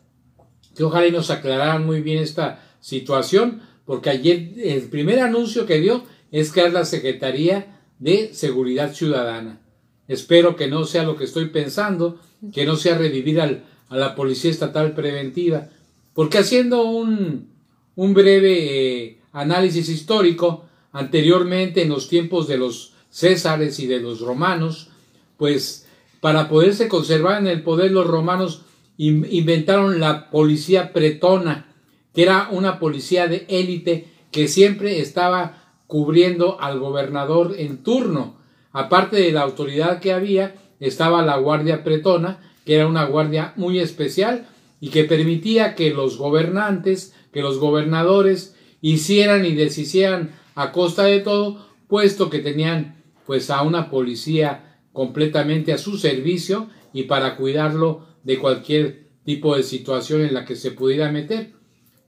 que 0.75 0.85
ojalá 0.85 1.11
nos 1.11 1.31
aclararan 1.31 1.87
muy 1.87 2.01
bien 2.01 2.23
esta 2.23 2.63
situación, 2.81 3.63
porque 3.85 4.11
ayer 4.11 4.53
el 4.59 4.83
primer 4.85 5.21
anuncio 5.21 5.67
que 5.67 5.81
dio 5.81 6.05
es 6.31 6.53
crear 6.53 6.73
la 6.73 6.85
Secretaría 6.85 7.81
de 7.99 8.35
Seguridad 8.35 8.93
Ciudadana. 8.93 9.61
Espero 10.09 10.57
que 10.57 10.69
no 10.69 10.85
sea 10.85 11.05
lo 11.05 11.17
que 11.17 11.25
estoy 11.25 11.47
pensando, 11.47 12.21
que 12.53 12.67
no 12.67 12.77
sea 12.77 12.99
revivir 12.99 13.41
al, 13.41 13.65
a 13.89 13.97
la 13.97 14.15
Policía 14.15 14.51
Estatal 14.51 14.95
Preventiva, 14.95 15.69
porque 16.13 16.39
haciendo 16.39 16.85
un, 16.85 17.51
un 17.95 18.15
breve 18.15 19.05
eh, 19.05 19.21
análisis 19.33 19.89
histórico, 19.89 20.67
anteriormente 20.93 21.83
en 21.83 21.89
los 21.89 22.09
tiempos 22.09 22.47
de 22.47 22.59
los 22.59 22.95
Césares 23.11 23.79
y 23.79 23.87
de 23.87 24.01
los 24.01 24.21
romanos, 24.21 24.89
pues 25.37 25.87
para 26.21 26.49
poderse 26.49 26.89
conservar 26.89 27.41
en 27.41 27.49
el 27.49 27.63
poder 27.63 27.93
los 27.93 28.07
romanos 28.07 28.63
inventaron 28.97 30.01
la 30.01 30.31
policía 30.31 30.93
pretona, 30.93 31.75
que 32.15 32.23
era 32.23 32.49
una 32.51 32.79
policía 32.79 33.27
de 33.27 33.45
élite 33.49 34.09
que 34.31 34.49
siempre 34.49 35.01
estaba 35.01 35.65
cubriendo 35.87 36.61
al 36.61 36.79
gobernador 36.79 37.55
en 37.59 37.83
turno. 37.83 38.37
Aparte 38.73 39.17
de 39.17 39.33
la 39.33 39.43
autoridad 39.43 40.01
que 40.01 40.13
había, 40.13 40.55
estaba 40.81 41.23
la 41.23 41.37
guardia 41.37 41.85
pretona, 41.85 42.41
que 42.65 42.77
era 42.77 42.87
una 42.87 43.05
guardia 43.05 43.53
muy 43.57 43.79
especial 43.79 44.47
y 44.81 44.89
que 44.89 45.05
permitía 45.05 45.75
que 45.75 45.93
los 45.93 46.19
gobernantes, 46.19 47.15
que 47.33 47.43
los 47.43 47.59
gobernadores 47.59 48.57
hicieran 48.81 49.47
y 49.47 49.55
deshicieran 49.55 50.33
a 50.55 50.73
costa 50.73 51.05
de 51.05 51.21
todo, 51.21 51.67
puesto 51.89 52.31
que 52.31 52.41
tenían 52.41 53.03
pues 53.27 53.51
a 53.51 53.63
una 53.63 53.91
policía 53.91 54.79
completamente 54.93 55.73
a 55.73 55.79
su 55.79 55.97
servicio 55.97 56.69
y 56.93 57.05
para 57.05 57.37
cuidarlo 57.37 58.07
de 58.25 58.39
cualquier 58.39 59.09
tipo 59.25 59.57
de 59.57 59.63
situación 59.63 60.23
en 60.23 60.35
la 60.35 60.45
que 60.45 60.57
se 60.57 60.73
pudiera 60.73 61.11
meter. 61.11 61.53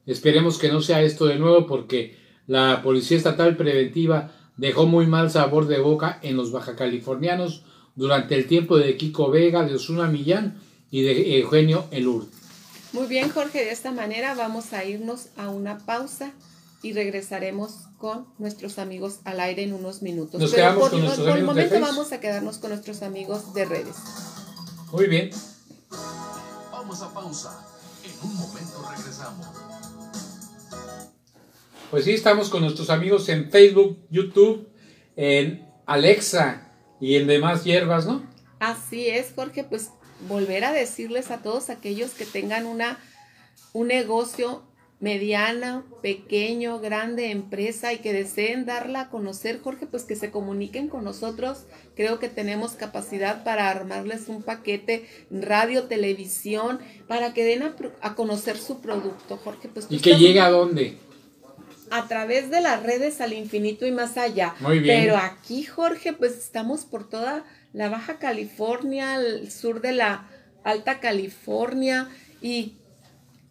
Esperemos 0.06 0.58
que 0.58 0.70
no 0.70 0.82
sea 0.82 1.02
esto 1.02 1.26
de 1.26 1.38
nuevo 1.38 1.66
porque 1.66 2.16
la 2.46 2.82
Policía 2.82 3.16
Estatal 3.16 3.56
Preventiva 3.56 4.32
dejó 4.56 4.87
muy 4.87 5.06
mal 5.06 5.30
sabor 5.30 5.66
de 5.66 5.78
boca 5.78 6.18
en 6.23 6.37
los 6.37 6.52
baja 6.52 6.76
californianos 6.76 7.64
durante 7.94 8.35
el 8.37 8.46
tiempo 8.46 8.76
de 8.78 8.96
Kiko 8.96 9.30
Vega, 9.30 9.64
de 9.64 9.75
Osuna 9.75 10.08
Millán 10.08 10.61
y 10.90 11.02
de 11.02 11.38
Eugenio 11.38 11.87
Elur. 11.90 12.26
Muy 12.92 13.06
bien, 13.06 13.28
Jorge, 13.30 13.64
de 13.64 13.73
esta 13.73 13.90
manera 13.90 14.35
vamos 14.35 14.73
a 14.73 14.85
irnos 14.85 15.28
a 15.37 15.50
una 15.50 15.78
pausa 15.78 16.32
y 16.82 16.92
regresaremos 16.92 17.87
con 17.99 18.26
nuestros 18.38 18.78
amigos 18.78 19.18
al 19.25 19.40
aire 19.40 19.64
en 19.64 19.73
unos 19.73 20.02
minutos. 20.02 20.40
Nos 20.40 20.54
quedamos 20.54 20.80
por, 20.80 20.90
con 20.90 21.00
nuestros 21.00 21.28
por 21.28 21.38
el 21.38 21.44
momento 21.44 21.80
vamos 21.80 22.12
a 22.12 22.20
quedarnos 22.20 22.58
con 22.58 22.70
nuestros 22.70 23.02
amigos 23.02 23.54
de 23.54 23.64
redes. 23.64 23.96
Muy 24.92 25.08
bien. 25.08 25.30
Vamos 26.87 27.02
a 27.02 27.12
pausa. 27.12 27.66
En 28.05 28.31
un 28.31 28.37
momento 28.37 28.81
regresamos. 28.88 29.45
Pues 31.90 32.05
sí, 32.05 32.12
estamos 32.12 32.49
con 32.49 32.62
nuestros 32.62 32.90
amigos 32.90 33.28
en 33.28 33.50
Facebook, 33.50 33.99
YouTube, 34.09 34.69
en 35.16 35.69
Alexa 35.85 36.71
y 37.00 37.16
en 37.16 37.26
demás 37.26 37.64
hierbas, 37.64 38.07
¿no? 38.07 38.23
Así 38.61 39.09
es, 39.09 39.33
Jorge, 39.35 39.64
pues 39.64 39.90
volver 40.28 40.64
a 40.64 40.71
decirles 40.71 41.33
a 41.33 41.43
todos 41.43 41.71
aquellos 41.71 42.12
que 42.12 42.25
tengan 42.25 42.66
una 42.66 43.00
un 43.73 43.88
negocio 43.88 44.62
mediana, 44.99 45.85
pequeño, 46.03 46.81
grande 46.81 47.31
empresa 47.31 47.93
y 47.93 47.99
que 47.99 48.15
deseen 48.15 48.65
darla 48.65 49.03
a 49.03 49.11
conocer, 49.11 49.61
Jorge, 49.61 49.87
pues 49.87 50.05
que 50.05 50.17
se 50.17 50.31
comuniquen 50.31 50.88
con 50.88 51.05
nosotros. 51.05 51.65
Creo 51.95 52.19
que 52.19 52.29
tenemos 52.29 52.73
capacidad 52.73 53.45
para 53.45 53.69
armarles 53.69 54.29
un 54.29 54.43
paquete 54.43 55.07
radio, 55.31 55.85
televisión, 55.85 56.79
para 57.09 57.35
que 57.35 57.45
den 57.45 57.62
a, 57.62 58.15
conocer 58.15 58.57
su 58.57 58.81
producto, 58.81 59.37
Jorge. 59.37 59.69
Pues, 59.69 59.87
¿Y 59.91 60.00
que 60.00 60.17
llegue 60.17 60.41
a 60.41 60.50
dónde? 60.50 60.97
A 61.91 62.09
través 62.09 62.50
de 62.50 62.62
las 62.62 62.83
redes 62.83 63.21
al 63.21 63.35
infinito 63.35 63.87
y 63.87 63.93
más 63.93 64.17
allá. 64.17 64.55
Muy 64.61 64.79
bien. 64.79 65.03
Pero 65.03 65.19
aquí, 65.19 65.62
Jorge, 65.65 66.15
pues 66.15 66.38
estamos 66.38 66.85
por 66.87 67.09
toda 67.09 67.45
la 67.75 67.91
Baja 67.91 68.19
California, 68.19 69.17
el 69.17 69.53
sur 69.53 69.83
de 69.83 69.93
la 69.93 70.29
Alta 70.65 70.99
California 70.99 72.09
y 72.41 72.76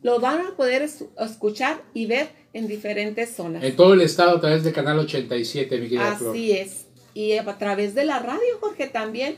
lo 0.05 0.19
van 0.19 0.39
a 0.45 0.55
poder 0.55 0.83
escuchar 0.83 1.81
y 1.95 2.05
ver 2.05 2.29
en 2.53 2.67
diferentes 2.67 3.31
zonas. 3.31 3.63
En 3.63 3.75
todo 3.75 3.95
el 3.95 4.01
estado 4.01 4.37
a 4.37 4.39
través 4.39 4.63
del 4.63 4.71
canal 4.71 4.99
87, 4.99 5.79
mi 5.79 5.89
querida 5.89 6.11
Así 6.11 6.51
es. 6.51 6.85
Y 7.15 7.31
a 7.39 7.57
través 7.57 7.95
de 7.95 8.05
la 8.05 8.19
radio, 8.19 8.59
Jorge, 8.59 8.85
también. 8.85 9.35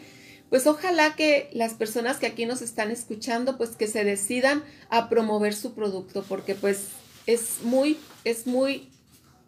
Pues 0.50 0.68
ojalá 0.68 1.16
que 1.16 1.50
las 1.54 1.74
personas 1.74 2.18
que 2.18 2.26
aquí 2.26 2.46
nos 2.46 2.62
están 2.62 2.92
escuchando, 2.92 3.58
pues 3.58 3.78
que 3.78 3.88
se 3.88 4.04
decidan 4.04 4.62
a 4.90 5.08
promover 5.08 5.54
su 5.54 5.74
producto, 5.74 6.26
porque 6.28 6.54
pues 6.54 6.90
es 7.28 7.60
muy, 7.64 7.98
es 8.26 8.46
muy 8.46 8.90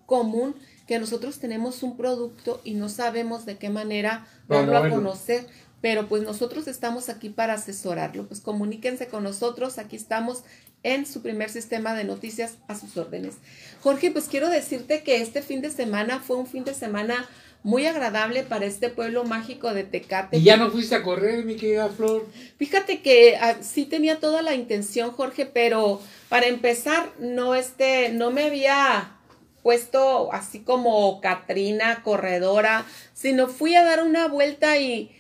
común 0.06 0.56
que 0.88 1.00
nosotros 1.00 1.40
tenemos 1.40 1.84
un 1.84 1.98
producto 1.98 2.62
y 2.64 2.76
no 2.76 2.88
sabemos 2.88 3.46
de 3.46 3.58
qué 3.58 3.70
manera 3.70 4.26
darlo 4.48 4.78
a 4.78 4.90
conocer 4.90 5.46
pero 5.82 6.08
pues 6.08 6.24
nosotros 6.24 6.68
estamos 6.68 7.10
aquí 7.10 7.30
para 7.30 7.54
asesorarlo. 7.54 8.28
Pues 8.28 8.42
comuníquense 8.42 9.08
con 9.08 9.24
nosotros, 9.24 9.78
aquí 9.78 9.96
estamos 9.96 10.44
en 10.84 11.06
su 11.06 11.22
primer 11.22 11.50
sistema 11.50 11.94
de 11.94 12.04
noticias 12.04 12.56
a 12.68 12.76
sus 12.76 12.96
órdenes. 12.98 13.36
Jorge, 13.82 14.12
pues 14.12 14.26
quiero 14.26 14.50
decirte 14.50 15.04
que 15.04 15.22
este 15.22 15.42
fin 15.42 15.62
de 15.62 15.70
semana 15.70 16.20
fue 16.20 16.38
un 16.38 16.48
fin 16.48 16.64
de 16.64 16.74
semana 16.74 17.28
muy 17.62 17.86
agradable 17.86 18.44
para 18.44 18.66
este 18.66 18.90
pueblo 18.90 19.26
mágico 19.26 19.74
de 19.74 19.84
Tecate. 19.84 20.38
¿Y 20.38 20.44
ya 20.44 20.56
no 20.56 20.72
fuiste 20.72 20.96
a 20.96 21.04
correr, 21.04 21.44
mi 21.44 21.56
querida 21.56 21.90
Flor? 21.90 22.26
Fíjate 22.58 23.02
que 23.02 23.36
ah, 23.36 23.58
sí 23.62 23.86
tenía 23.86 24.20
toda 24.20 24.42
la 24.42 24.56
intención, 24.56 25.12
Jorge, 25.12 25.46
pero 25.46 26.02
para 26.30 26.48
empezar, 26.48 27.12
no, 27.20 27.56
este, 27.56 28.10
no 28.10 28.32
me 28.32 28.46
había 28.46 29.18
puesto 29.62 30.32
así 30.32 30.60
como 30.60 31.20
Katrina, 31.20 32.02
corredora, 32.02 32.86
sino 33.14 33.48
fui 33.48 33.76
a 33.76 33.84
dar 33.84 34.04
una 34.04 34.30
vuelta 34.30 34.78
y, 34.78 35.12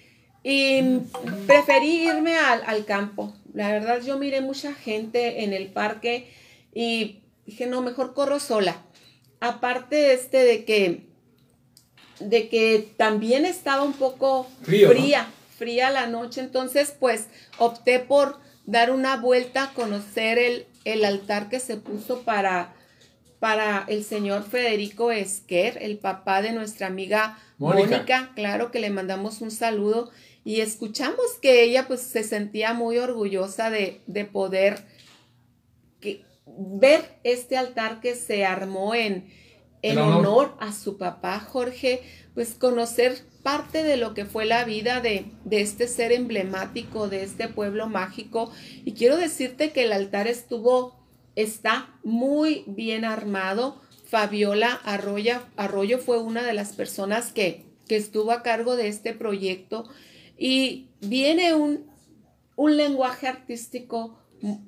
y 0.43 0.99
preferí 1.47 2.07
irme 2.07 2.37
al, 2.37 2.63
al 2.65 2.85
campo. 2.85 3.33
La 3.53 3.71
verdad, 3.71 4.01
yo 4.01 4.17
miré 4.17 4.41
mucha 4.41 4.73
gente 4.73 5.43
en 5.43 5.53
el 5.53 5.67
parque 5.67 6.31
y 6.73 7.21
dije, 7.45 7.65
no, 7.65 7.81
mejor 7.81 8.13
corro 8.13 8.39
sola. 8.39 8.83
Aparte 9.41 10.13
este 10.13 10.43
de 10.43 10.65
que, 10.65 11.07
de 12.19 12.49
que 12.49 12.93
también 12.97 13.45
estaba 13.45 13.83
un 13.83 13.93
poco 13.93 14.47
fría, 14.63 15.27
fría 15.57 15.89
la 15.89 16.07
noche, 16.07 16.41
entonces 16.41 16.93
pues 16.97 17.27
opté 17.57 17.99
por 17.99 18.39
dar 18.65 18.91
una 18.91 19.17
vuelta, 19.17 19.71
conocer 19.73 20.37
el, 20.37 20.67
el 20.85 21.03
altar 21.03 21.49
que 21.49 21.59
se 21.59 21.77
puso 21.77 22.21
para, 22.23 22.73
para 23.39 23.85
el 23.87 24.03
señor 24.03 24.43
Federico 24.43 25.11
Esquer, 25.11 25.77
el 25.81 25.97
papá 25.97 26.41
de 26.41 26.51
nuestra 26.51 26.87
amiga 26.87 27.39
Mónica, 27.57 28.31
claro 28.35 28.71
que 28.71 28.79
le 28.79 28.89
mandamos 28.89 29.41
un 29.41 29.51
saludo 29.51 30.11
y 30.49 30.61
escuchamos 30.61 31.33
que 31.39 31.61
ella 31.61 31.85
pues 31.87 32.01
se 32.01 32.23
sentía 32.23 32.73
muy 32.73 32.97
orgullosa 32.97 33.69
de, 33.69 34.01
poder 34.33 34.83
que, 36.01 36.25
ver 36.47 37.19
este 37.23 37.55
altar 37.55 37.99
que 37.99 38.15
se 38.15 38.45
armó 38.45 38.95
en, 38.95 39.31
en 39.83 39.99
honor. 39.99 40.55
a 40.59 40.73
su 40.73 40.97
papá 40.97 41.39
Jorge, 41.39 42.01
pues 42.33 42.55
conocer 42.55 43.19
parte 43.43 43.83
de 43.83 43.95
lo 43.97 44.15
que 44.15 44.25
fue 44.25 44.45
la 44.45 44.63
vida 44.63 45.01
de, 45.01 45.27
de, 45.45 45.61
este 45.61 45.87
ser 45.87 46.11
emblemático, 46.11 47.09
de 47.09 47.21
este 47.21 47.47
pueblo 47.47 47.87
mágico. 47.87 48.51
Y 48.85 48.93
quiero 48.93 49.17
decirte 49.17 49.71
que 49.71 49.83
el 49.83 49.93
altar 49.93 50.25
estuvo, 50.25 50.95
está 51.35 51.93
muy 52.03 52.63
bien 52.65 53.05
armado. 53.05 53.79
Fabiola 54.07 54.81
Arroyo, 54.83 55.43
Arroyo 55.57 55.99
fue 55.99 56.17
una 56.17 56.41
de 56.41 56.53
las 56.53 56.73
personas 56.73 57.31
que, 57.31 57.67
que 57.87 57.97
estuvo 57.97 58.31
a 58.31 58.41
cargo 58.41 58.75
de 58.75 58.87
este 58.87 59.13
proyecto 59.13 59.87
y 60.39 60.87
viene 61.01 61.53
un, 61.53 61.85
un 62.55 62.77
lenguaje 62.77 63.27
artístico 63.27 64.17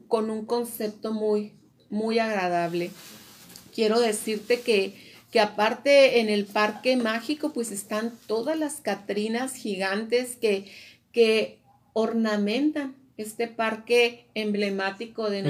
con 0.08 0.30
un 0.30 0.46
concepto 0.46 1.14
muy, 1.14 1.54
muy 1.90 2.20
agradable. 2.20 2.92
Quiero 3.74 4.00
decirte 4.00 4.60
que 4.62 5.12
que 5.32 5.40
aparte 5.40 6.20
en 6.20 6.30
el 6.30 6.46
parque 6.46 6.98
mágico 6.98 7.54
pues 7.54 7.72
están 7.72 8.12
todas 8.28 8.60
las 8.60 8.82
catrinas 8.82 9.56
gigantes 9.56 10.36
que, 10.36 10.66
que 11.14 11.60
ornamentan 11.94 12.96
este 13.16 13.48
parque 13.48 14.26
emblemático 14.34 15.30
de, 15.30 15.44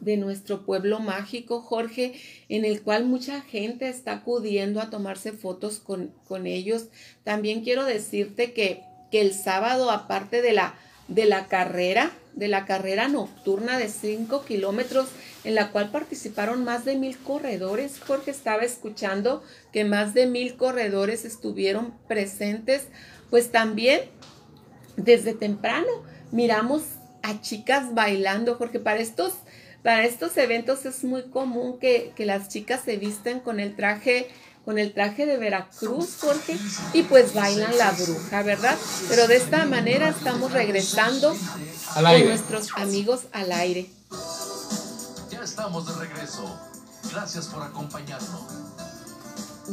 de 0.00 0.16
nuestro 0.16 0.66
pueblo 0.66 1.00
mágico, 1.00 1.60
Jorge, 1.60 2.14
en 2.48 2.64
el 2.64 2.82
cual 2.82 3.06
mucha 3.06 3.40
gente 3.40 3.88
está 3.88 4.12
acudiendo 4.14 4.80
a 4.80 4.90
tomarse 4.90 5.32
fotos 5.32 5.78
con, 5.78 6.12
con 6.26 6.46
ellos. 6.46 6.88
También 7.24 7.62
quiero 7.62 7.84
decirte 7.84 8.52
que, 8.52 8.82
que 9.12 9.20
el 9.20 9.34
sábado, 9.34 9.92
aparte 9.92 10.42
de 10.42 10.54
la, 10.54 10.74
de 11.06 11.26
la 11.26 11.46
carrera, 11.46 12.10
de 12.34 12.48
la 12.48 12.64
carrera 12.64 13.08
nocturna 13.08 13.78
de 13.78 13.88
5 13.88 14.44
kilómetros, 14.44 15.08
en 15.44 15.54
la 15.54 15.70
cual 15.70 15.90
participaron 15.90 16.64
más 16.64 16.84
de 16.84 16.96
mil 16.96 17.18
corredores. 17.18 18.00
Jorge 18.00 18.30
estaba 18.30 18.62
escuchando 18.62 19.42
que 19.70 19.84
más 19.84 20.14
de 20.14 20.26
mil 20.26 20.56
corredores 20.56 21.24
estuvieron 21.26 21.92
presentes, 22.08 22.86
pues 23.28 23.52
también 23.52 24.00
desde 24.96 25.34
temprano 25.34 25.88
miramos 26.30 26.82
a 27.22 27.40
chicas 27.40 27.94
bailando, 27.94 28.56
porque 28.56 28.80
para 28.80 29.00
estos, 29.00 29.34
para 29.82 30.04
estos 30.04 30.36
eventos 30.38 30.86
es 30.86 31.04
muy 31.04 31.24
común 31.24 31.78
que, 31.78 32.12
que 32.16 32.24
las 32.24 32.48
chicas 32.48 32.80
se 32.82 32.96
visten 32.96 33.40
con 33.40 33.60
el 33.60 33.76
traje 33.76 34.28
con 34.64 34.78
el 34.78 34.92
traje 34.92 35.26
de 35.26 35.38
Veracruz, 35.38 36.18
Jorge, 36.20 36.56
y 36.94 37.02
pues 37.02 37.34
bailan 37.34 37.76
la 37.76 37.90
bruja, 37.92 38.42
¿verdad? 38.42 38.76
Pero 39.08 39.26
de 39.26 39.36
esta 39.36 39.64
manera 39.66 40.08
estamos 40.08 40.52
regresando 40.52 41.34
con 41.94 42.24
nuestros 42.24 42.68
amigos 42.76 43.22
al 43.32 43.52
aire. 43.52 43.86
Ya 45.30 45.42
estamos 45.42 45.86
de 45.86 46.06
regreso. 46.06 46.58
Gracias 47.12 47.48
por 47.48 47.62
acompañarnos. 47.62 48.40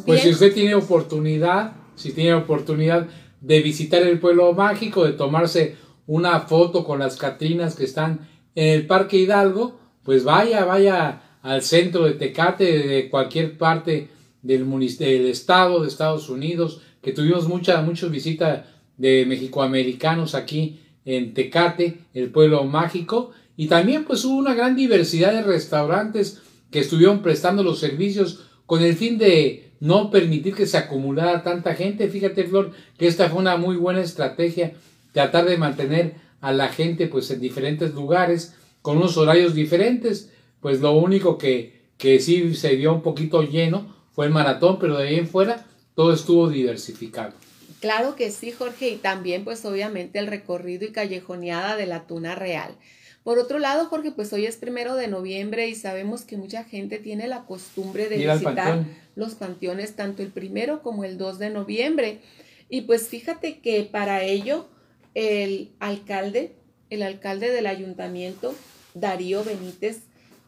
Pues 0.05 0.21
si 0.21 0.29
usted 0.29 0.53
tiene 0.53 0.75
oportunidad, 0.75 1.73
si 1.95 2.11
tiene 2.11 2.33
oportunidad 2.33 3.07
de 3.41 3.61
visitar 3.61 4.01
el 4.01 4.19
pueblo 4.19 4.53
mágico, 4.53 5.05
de 5.05 5.13
tomarse 5.13 5.77
una 6.07 6.41
foto 6.41 6.83
con 6.83 6.99
las 6.99 7.15
Catrinas 7.15 7.75
que 7.75 7.85
están 7.85 8.27
en 8.55 8.73
el 8.73 8.87
Parque 8.87 9.17
Hidalgo, 9.17 9.79
pues 10.03 10.23
vaya, 10.23 10.65
vaya 10.65 11.21
al 11.41 11.61
centro 11.61 12.05
de 12.05 12.13
Tecate, 12.13 12.87
de 12.87 13.09
cualquier 13.09 13.57
parte 13.57 14.09
del, 14.41 15.25
estado 15.25 15.81
de 15.81 15.87
Estados 15.87 16.29
Unidos, 16.29 16.81
que 17.01 17.11
tuvimos 17.11 17.47
mucha, 17.47 17.81
muchas 17.81 18.11
visitas 18.11 18.65
de 18.97 19.25
mexicoamericanos 19.25 20.35
aquí 20.35 20.79
en 21.05 21.33
Tecate, 21.33 21.99
el 22.13 22.31
pueblo 22.31 22.63
mágico, 22.65 23.31
y 23.55 23.67
también 23.67 24.05
pues 24.05 24.23
hubo 24.25 24.37
una 24.37 24.53
gran 24.53 24.75
diversidad 24.75 25.33
de 25.33 25.43
restaurantes 25.43 26.41
que 26.71 26.79
estuvieron 26.79 27.21
prestando 27.21 27.63
los 27.63 27.79
servicios 27.79 28.45
con 28.65 28.83
el 28.83 28.95
fin 28.95 29.17
de 29.17 29.71
no 29.79 30.11
permitir 30.11 30.53
que 30.53 30.67
se 30.67 30.77
acumulara 30.77 31.43
tanta 31.43 31.73
gente. 31.73 32.09
Fíjate, 32.09 32.43
Flor, 32.43 32.71
que 32.97 33.07
esta 33.07 33.29
fue 33.29 33.39
una 33.39 33.57
muy 33.57 33.75
buena 33.75 34.01
estrategia 34.01 34.73
tratar 35.11 35.45
de 35.45 35.57
mantener 35.57 36.15
a 36.41 36.53
la 36.53 36.69
gente 36.69 37.07
pues 37.07 37.31
en 37.31 37.41
diferentes 37.41 37.93
lugares 37.93 38.55
con 38.81 38.97
unos 38.97 39.17
horarios 39.17 39.53
diferentes 39.53 40.31
pues 40.61 40.81
lo 40.81 40.93
único 40.93 41.37
que, 41.37 41.89
que 41.97 42.19
sí 42.19 42.53
se 42.55 42.75
vio 42.75 42.93
un 42.93 43.01
poquito 43.01 43.43
lleno 43.43 43.98
fue 44.19 44.25
el 44.25 44.33
maratón 44.33 44.79
pero 44.79 44.97
de 44.97 45.07
ahí 45.07 45.15
en 45.15 45.29
fuera 45.29 45.65
todo 45.95 46.11
estuvo 46.11 46.49
diversificado. 46.49 47.31
Claro 47.79 48.17
que 48.17 48.31
sí 48.31 48.51
Jorge 48.51 48.89
y 48.89 48.95
también 48.97 49.45
pues 49.45 49.63
obviamente 49.63 50.19
el 50.19 50.27
recorrido 50.27 50.85
y 50.85 50.91
callejoneada 50.91 51.77
de 51.77 51.85
la 51.85 52.05
tuna 52.05 52.35
real. 52.35 52.75
Por 53.23 53.39
otro 53.39 53.59
lado, 53.59 53.85
Jorge, 53.85 54.11
pues 54.11 54.33
hoy 54.33 54.45
es 54.45 54.57
primero 54.57 54.95
de 54.95 55.07
noviembre 55.07 55.69
y 55.69 55.75
sabemos 55.75 56.23
que 56.23 56.35
mucha 56.35 56.65
gente 56.65 56.97
tiene 56.97 57.29
la 57.29 57.45
costumbre 57.45 58.09
de 58.09 58.17
visitar 58.17 58.83
los 59.15 59.35
panteones 59.35 59.95
tanto 59.95 60.21
el 60.21 60.31
primero 60.31 60.81
como 60.81 61.05
el 61.05 61.17
2 61.17 61.39
de 61.39 61.49
noviembre. 61.51 62.19
Y 62.67 62.81
pues 62.81 63.07
fíjate 63.07 63.59
que 63.59 63.83
para 63.85 64.23
ello 64.23 64.67
el 65.13 65.71
alcalde, 65.79 66.57
el 66.89 67.03
alcalde 67.03 67.51
del 67.51 67.67
ayuntamiento, 67.67 68.53
Darío 68.95 69.45
Benítez, 69.45 70.01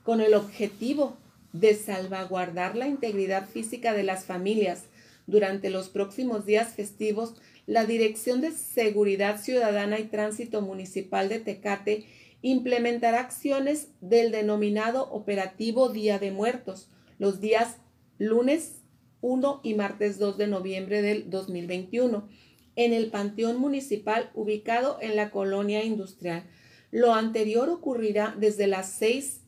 con 0.04 0.20
el 0.20 0.34
objetivo 0.34 1.16
de 1.54 1.76
salvaguardar 1.76 2.76
la 2.76 2.88
integridad 2.88 3.48
física 3.48 3.94
de 3.94 4.04
las 4.04 4.26
familias 4.26 4.86
durante 5.28 5.70
los 5.70 5.90
próximos 5.90 6.46
días 6.46 6.74
festivos, 6.74 7.36
la 7.68 7.86
Dirección 7.86 8.42
de 8.42 8.52
Seguridad 8.52 9.40
Ciudadana 9.40 10.00
y 10.00 10.06
Tránsito 10.06 10.62
Municipal 10.62 11.30
de 11.30 11.40
Tecate 11.40 12.06
implementará 12.42 13.20
acciones 13.20 13.90
del 14.02 14.32
denominado 14.32 15.10
Operativo 15.12 15.90
Día 15.90 16.20
de 16.20 16.32
Muertos 16.32 16.90
los 17.20 17.40
días 17.40 17.78
lunes 18.18 18.82
1 19.22 19.62
y 19.64 19.76
martes 19.76 20.18
2 20.18 20.38
de 20.38 20.48
noviembre 20.48 21.04
del 21.04 21.30
2021 21.30 22.28
en 22.76 22.94
el 22.94 23.12
Panteón 23.12 23.58
Municipal 23.58 24.32
ubicado 24.34 24.98
en 25.02 25.16
la 25.16 25.30
colonia 25.30 25.84
industrial. 25.84 26.44
Lo 26.90 27.14
anterior 27.14 27.70
ocurrirá 27.70 28.36
desde 28.40 28.66
las 28.66 28.92
6 28.94 29.41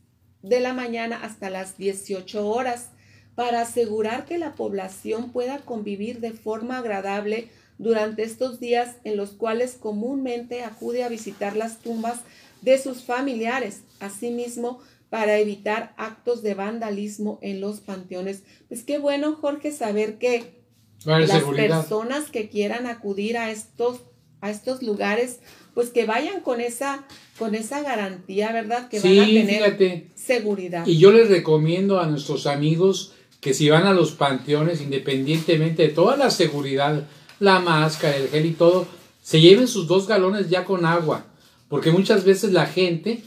de 0.43 0.59
la 0.59 0.73
mañana 0.73 1.19
hasta 1.23 1.49
las 1.49 1.77
18 1.77 2.47
horas 2.47 2.89
para 3.33 3.61
asegurar 3.61 4.25
que 4.25 4.37
la 4.37 4.53
población 4.53 5.31
pueda 5.31 5.57
convivir 5.59 6.19
de 6.19 6.33
forma 6.33 6.77
agradable 6.77 7.49
durante 7.79 8.21
estos 8.21 8.59
días 8.59 8.97
en 9.03 9.17
los 9.17 9.31
cuales 9.31 9.75
comúnmente 9.79 10.63
acude 10.63 11.03
a 11.03 11.09
visitar 11.09 11.55
las 11.55 11.79
tumbas 11.79 12.19
de 12.61 12.77
sus 12.77 13.03
familiares. 13.03 13.81
Asimismo, 13.99 14.79
para 15.13 15.37
evitar 15.37 15.93
actos 15.97 16.41
de 16.41 16.55
vandalismo 16.55 17.37
en 17.43 17.61
los 17.61 17.81
panteones. 17.81 18.41
Pues 18.67 18.83
qué 18.83 18.97
bueno, 18.97 19.35
Jorge, 19.35 19.71
saber 19.71 20.17
que 20.17 20.63
las 21.05 21.43
personas 21.43 22.31
que 22.31 22.49
quieran 22.49 22.87
acudir 22.87 23.37
a 23.37 23.51
estos, 23.51 24.01
a 24.41 24.49
estos 24.49 24.81
lugares, 24.81 25.39
pues 25.73 25.89
que 25.89 26.05
vayan 26.05 26.41
con 26.41 26.61
esa, 26.61 27.05
con 27.39 27.55
esa 27.55 27.81
garantía, 27.81 28.51
¿verdad? 28.51 28.89
Que 28.89 28.99
van 28.99 29.19
a 29.19 29.25
tener 29.25 30.07
seguridad. 30.15 30.85
Y 30.85 30.97
yo 30.97 31.11
les 31.11 31.29
recomiendo 31.29 31.99
a 31.99 32.07
nuestros 32.07 32.47
amigos 32.47 33.13
que 33.41 33.53
si 33.53 33.69
van 33.69 33.85
a 33.85 33.93
los 33.93 34.11
panteones, 34.11 34.81
independientemente 34.81 35.83
de 35.83 35.89
toda 35.89 36.15
la 36.15 36.31
seguridad, 36.31 37.05
la 37.39 37.59
máscara, 37.59 38.15
el 38.15 38.29
gel 38.29 38.45
y 38.45 38.51
todo, 38.51 38.87
se 39.21 39.41
lleven 39.41 39.67
sus 39.67 39.87
dos 39.87 40.07
galones 40.07 40.49
ya 40.49 40.63
con 40.63 40.85
agua, 40.85 41.25
porque 41.67 41.91
muchas 41.91 42.23
veces 42.23 42.53
la 42.53 42.65
gente 42.65 43.23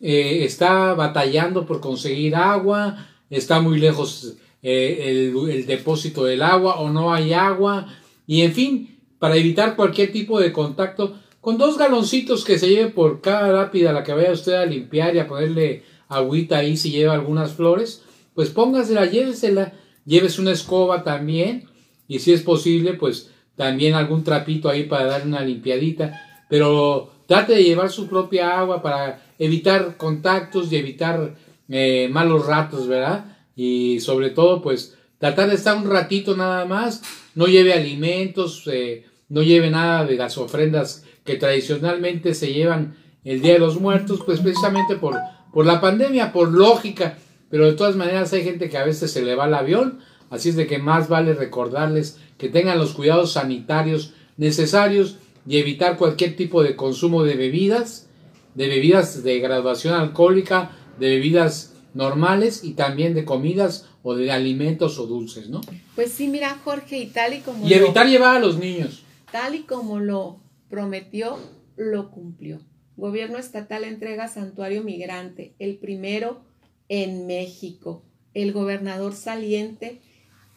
eh, 0.00 0.44
está 0.44 0.94
batallando 0.94 1.66
por 1.66 1.80
conseguir 1.80 2.34
agua, 2.34 3.08
está 3.30 3.60
muy 3.60 3.78
lejos 3.78 4.34
eh, 4.62 5.30
el, 5.32 5.66
depósito 5.66 6.24
del 6.24 6.42
agua 6.42 6.76
o 6.76 6.90
no 6.90 7.12
hay 7.12 7.32
agua 7.32 7.86
y 8.26 8.42
en 8.42 8.52
fin, 8.52 8.98
para 9.18 9.36
evitar 9.36 9.76
cualquier 9.76 10.12
tipo 10.12 10.40
de 10.40 10.52
contacto, 10.52 11.18
con 11.44 11.58
dos 11.58 11.76
galoncitos 11.76 12.42
que 12.42 12.58
se 12.58 12.70
lleve 12.70 12.90
por 12.90 13.20
cada 13.20 13.52
lápida 13.52 13.92
la 13.92 14.02
que 14.02 14.14
vaya 14.14 14.32
usted 14.32 14.54
a 14.54 14.64
limpiar 14.64 15.14
y 15.14 15.18
a 15.18 15.28
ponerle 15.28 15.82
agüita 16.08 16.56
ahí 16.56 16.78
si 16.78 16.90
lleva 16.90 17.12
algunas 17.12 17.52
flores, 17.52 18.02
pues 18.34 18.48
póngasela, 18.48 19.04
llévesela, 19.04 19.74
llévese 20.06 20.40
una 20.40 20.52
escoba 20.52 21.04
también 21.04 21.68
y 22.08 22.20
si 22.20 22.32
es 22.32 22.40
posible, 22.40 22.94
pues 22.94 23.30
también 23.56 23.94
algún 23.94 24.24
trapito 24.24 24.70
ahí 24.70 24.84
para 24.84 25.04
dar 25.04 25.26
una 25.26 25.42
limpiadita, 25.42 26.46
pero 26.48 27.12
trate 27.26 27.52
de 27.52 27.64
llevar 27.64 27.90
su 27.90 28.08
propia 28.08 28.58
agua 28.58 28.80
para 28.80 29.22
evitar 29.38 29.98
contactos 29.98 30.72
y 30.72 30.76
evitar 30.76 31.34
eh, 31.68 32.08
malos 32.10 32.46
ratos, 32.46 32.88
¿verdad? 32.88 33.26
y 33.54 34.00
sobre 34.00 34.30
todo 34.30 34.62
pues 34.62 34.96
tratar 35.18 35.50
de 35.50 35.56
estar 35.56 35.76
un 35.76 35.90
ratito 35.90 36.34
nada 36.34 36.64
más, 36.64 37.02
no 37.34 37.46
lleve 37.48 37.74
alimentos, 37.74 38.62
eh, 38.66 39.04
no 39.28 39.42
lleve 39.42 39.70
nada 39.70 40.06
de 40.06 40.16
las 40.16 40.38
ofrendas 40.38 41.03
que 41.24 41.36
tradicionalmente 41.36 42.34
se 42.34 42.52
llevan 42.52 42.96
el 43.24 43.40
Día 43.40 43.54
de 43.54 43.58
los 43.58 43.80
Muertos, 43.80 44.20
pues 44.24 44.40
precisamente 44.40 44.96
por, 44.96 45.16
por 45.52 45.66
la 45.66 45.80
pandemia, 45.80 46.32
por 46.32 46.52
lógica, 46.52 47.18
pero 47.50 47.66
de 47.66 47.72
todas 47.72 47.96
maneras 47.96 48.32
hay 48.32 48.44
gente 48.44 48.68
que 48.68 48.78
a 48.78 48.84
veces 48.84 49.10
se 49.12 49.22
le 49.22 49.34
va 49.34 49.46
el 49.46 49.54
avión, 49.54 50.00
así 50.30 50.50
es 50.50 50.56
de 50.56 50.66
que 50.66 50.78
más 50.78 51.08
vale 51.08 51.34
recordarles 51.34 52.18
que 52.36 52.48
tengan 52.48 52.78
los 52.78 52.92
cuidados 52.92 53.32
sanitarios 53.32 54.12
necesarios 54.36 55.16
y 55.46 55.58
evitar 55.58 55.96
cualquier 55.96 56.36
tipo 56.36 56.62
de 56.62 56.76
consumo 56.76 57.22
de 57.22 57.36
bebidas, 57.36 58.08
de 58.54 58.68
bebidas 58.68 59.22
de 59.22 59.38
graduación 59.40 59.94
alcohólica, 59.94 60.72
de 60.98 61.10
bebidas 61.10 61.74
normales 61.94 62.64
y 62.64 62.74
también 62.74 63.14
de 63.14 63.24
comidas 63.24 63.88
o 64.02 64.14
de 64.14 64.30
alimentos 64.30 64.98
o 64.98 65.06
dulces, 65.06 65.48
¿no? 65.48 65.60
Pues 65.94 66.12
sí, 66.12 66.28
mira, 66.28 66.58
Jorge, 66.62 66.98
y 66.98 67.06
tal 67.06 67.34
y 67.34 67.40
como... 67.40 67.66
Y 67.66 67.72
evitar 67.72 68.06
llevar 68.06 68.36
a 68.36 68.40
los 68.40 68.58
niños. 68.58 69.02
Tal 69.30 69.54
y 69.54 69.62
como 69.62 70.00
lo 70.00 70.38
prometió, 70.68 71.38
lo 71.76 72.10
cumplió. 72.10 72.60
Gobierno 72.96 73.38
estatal 73.38 73.84
entrega 73.84 74.28
santuario 74.28 74.82
migrante, 74.82 75.54
el 75.58 75.76
primero 75.76 76.42
en 76.88 77.26
México. 77.26 78.04
El 78.34 78.52
gobernador 78.52 79.14
saliente, 79.14 80.00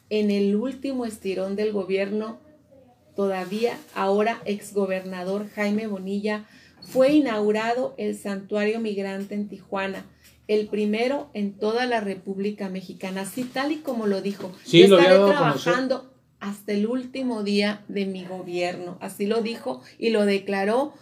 en 0.10 0.32
el 0.32 0.56
último 0.56 1.06
estirón 1.06 1.56
del 1.56 1.72
gobierno, 1.72 2.39
todavía 3.15 3.78
ahora 3.96 4.41
exgobernador 4.46 5.50
Jaime 5.50 5.88
Bonilla, 5.88 6.46
fue 6.82 7.13
inaugurado 7.13 7.96
el 7.98 8.15
santuario 8.17 8.80
migrante 8.80 9.36
en 9.36 9.50
Tijuana 9.50 10.06
el 10.48 10.67
primero 10.67 11.30
en 11.34 11.54
toda 11.58 11.86
la 11.86 12.00
República 12.00 12.70
Mexicana, 12.70 13.22
así 13.22 13.43
tal 13.43 13.72
y 13.72 13.78
como 13.78 14.08
lo 14.08 14.22
dijo. 14.22 14.52
Sí, 14.63 14.82
Yo 14.82 14.88
lo 14.88 14.98
había 14.98 15.12
estaré 15.12 15.32
trabajando 15.32 16.13
hasta 16.39 16.73
el 16.73 16.88
último 16.88 17.43
día 17.43 17.84
de 17.88 18.06
mi 18.06 18.26
gobierno, 18.26 18.97
así 19.02 19.26
lo 19.26 19.41
dijo 19.41 19.82
y 19.97 20.10
lo 20.10 20.26
declaró 20.26 20.93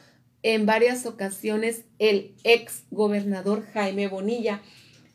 en 0.44 0.66
varias 0.66 1.06
ocasiones 1.06 1.86
el 2.00 2.34
ex 2.44 2.84
gobernador 2.92 3.66
Jaime 3.74 4.08
Bonilla. 4.08 4.62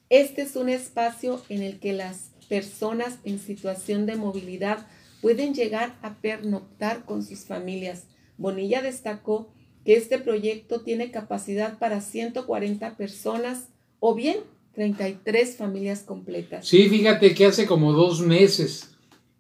Este 0.09 0.43
es 0.43 0.57
un 0.57 0.69
espacio 0.69 1.41
en 1.49 1.63
el 1.63 1.79
que 1.79 1.93
las 1.93 2.33
personas 2.49 3.19
en 3.25 3.39
situación 3.39 4.07
de 4.07 4.17
movilidad 4.17 4.87
pueden 5.21 5.55
llegar 5.55 5.97
a 6.03 6.15
pernoctar 6.17 7.05
con 7.05 7.25
sus 7.25 7.45
familias. 7.45 8.05
Bonilla 8.39 8.83
destacó 8.83 9.53
que 9.85 9.95
este 9.95 10.19
proyecto 10.19 10.83
tiene 10.83 11.11
capacidad 11.11 11.79
para 11.79 12.01
140 12.01 12.97
personas 12.97 13.69
o 14.01 14.15
bien 14.15 14.39
33 14.75 15.57
familias 15.57 16.01
completas. 16.01 16.67
Sí, 16.67 16.89
fíjate 16.89 17.35
que 17.35 17.47
hace 17.47 17.67
como 17.67 17.93
dos 17.93 18.21
meses 18.21 18.90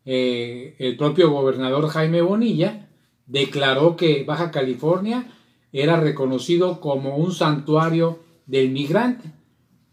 eh, 0.04 0.74
el 0.78 0.96
propio 0.96 1.30
gobernador 1.30 1.88
Jaime 1.88 2.22
Bonilla 2.22 2.88
declaró 3.26 3.96
que 3.96 4.24
Baja 4.24 4.50
California 4.50 5.26
era 5.72 6.00
reconocido 6.00 6.80
como 6.80 7.16
un 7.16 7.32
santuario 7.32 8.18
del 8.46 8.70
migrante. 8.70 9.30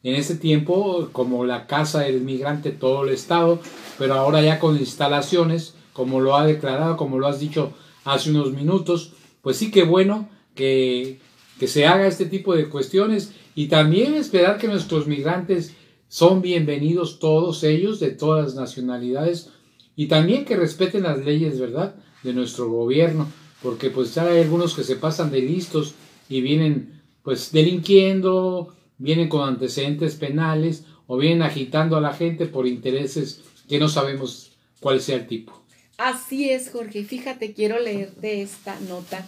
En 0.04 0.16
ese 0.16 0.36
tiempo, 0.36 1.10
como 1.12 1.46
la 1.46 1.68
casa 1.68 2.02
del 2.02 2.22
migrante, 2.22 2.72
todo 2.72 3.04
el 3.04 3.14
estado, 3.14 3.60
pero 3.98 4.16
ahora 4.16 4.42
ya 4.42 4.60
con 4.60 4.78
instalaciones, 4.78 5.76
como 5.94 6.22
lo 6.22 6.36
ha 6.36 6.46
declarado, 6.46 6.98
como 6.98 7.20
lo 7.20 7.28
has 7.28 7.40
dicho 7.40 7.74
hace 8.06 8.30
unos 8.30 8.54
minutos, 8.54 9.14
pues 9.42 9.58
sí 9.58 9.70
que 9.70 9.84
bueno 9.84 10.30
que, 10.56 11.20
que 11.60 11.68
se 11.68 11.86
haga 11.86 12.08
este 12.08 12.26
tipo 12.26 12.56
de 12.56 12.70
cuestiones 12.70 13.34
y 13.54 13.68
también 13.68 14.14
esperar 14.14 14.58
que 14.58 14.68
nuestros 14.68 15.08
migrantes 15.08 15.76
son 16.08 16.42
bienvenidos 16.42 17.20
todos 17.20 17.64
ellos, 17.64 18.00
de 18.00 18.12
todas 18.12 18.46
las 18.46 18.56
nacionalidades, 18.56 19.52
y 19.98 20.08
también 20.08 20.46
que 20.46 20.56
respeten 20.56 21.04
las 21.04 21.26
leyes, 21.26 21.60
¿verdad?, 21.60 21.96
de 22.24 22.32
nuestro 22.32 22.70
gobierno, 22.70 23.28
porque 23.62 23.90
pues 23.90 24.14
ya 24.14 24.26
hay 24.26 24.42
algunos 24.42 24.76
que 24.76 24.84
se 24.84 24.96
pasan 24.96 25.32
de 25.32 25.42
listos 25.42 25.96
y 26.30 26.42
vienen 26.42 27.02
pues 27.24 27.52
delinquiendo, 27.52 28.76
vienen 29.00 29.28
con 29.28 29.48
antecedentes 29.50 30.16
penales 30.16 30.86
o 31.08 31.18
vienen 31.18 31.42
agitando 31.42 31.98
a 31.98 32.02
la 32.02 32.14
gente 32.14 32.46
por 32.46 32.68
intereses 32.68 33.42
que 33.68 33.80
no 33.80 33.90
sabemos 33.90 34.52
cuál 34.80 35.02
sea 35.02 35.18
el 35.18 35.28
tipo. 35.28 35.62
Así 35.98 36.50
es, 36.52 36.70
Jorge. 36.70 37.04
Fíjate, 37.04 37.54
quiero 37.54 37.80
leerte 37.80 38.44
esta 38.44 38.80
nota. 38.82 39.26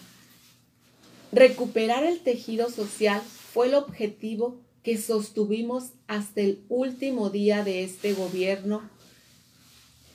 Recuperar 1.31 2.03
el 2.03 2.19
tejido 2.19 2.69
social 2.69 3.21
fue 3.21 3.67
el 3.67 3.73
objetivo 3.73 4.61
que 4.83 4.97
sostuvimos 4.97 5.93
hasta 6.07 6.41
el 6.41 6.59
último 6.69 7.31
día 7.31 7.63
de 7.63 7.83
este 7.83 8.13
gobierno, 8.13 8.81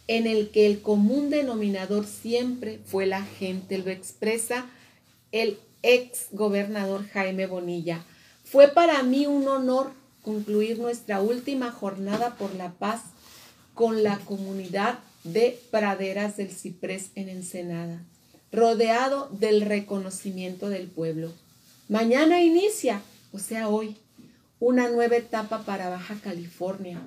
en 0.06 0.26
el 0.26 0.50
que 0.50 0.66
el 0.66 0.82
común 0.82 1.30
denominador 1.30 2.06
siempre 2.06 2.80
fue 2.84 3.06
la 3.06 3.22
gente, 3.22 3.78
lo 3.78 3.90
expresa 3.90 4.66
el 5.32 5.58
ex 5.82 6.28
gobernador 6.32 7.06
Jaime 7.08 7.46
Bonilla. 7.46 8.04
Fue 8.44 8.68
para 8.68 9.02
mí 9.02 9.26
un 9.26 9.48
honor 9.48 9.92
concluir 10.22 10.78
nuestra 10.78 11.20
última 11.20 11.70
jornada 11.70 12.36
por 12.36 12.54
la 12.54 12.72
paz 12.72 13.02
con 13.74 14.02
la 14.02 14.18
comunidad 14.18 14.98
de 15.24 15.58
Praderas 15.70 16.36
del 16.36 16.50
Ciprés 16.50 17.10
en 17.14 17.28
Ensenada, 17.28 18.02
rodeado 18.52 19.28
del 19.30 19.62
reconocimiento 19.62 20.68
del 20.68 20.86
pueblo. 20.86 21.32
Mañana 21.88 22.42
inicia, 22.42 23.02
o 23.32 23.38
sea 23.38 23.68
hoy, 23.68 23.96
una 24.60 24.88
nueva 24.88 25.16
etapa 25.16 25.64
para 25.64 25.88
Baja 25.88 26.16
California 26.22 27.00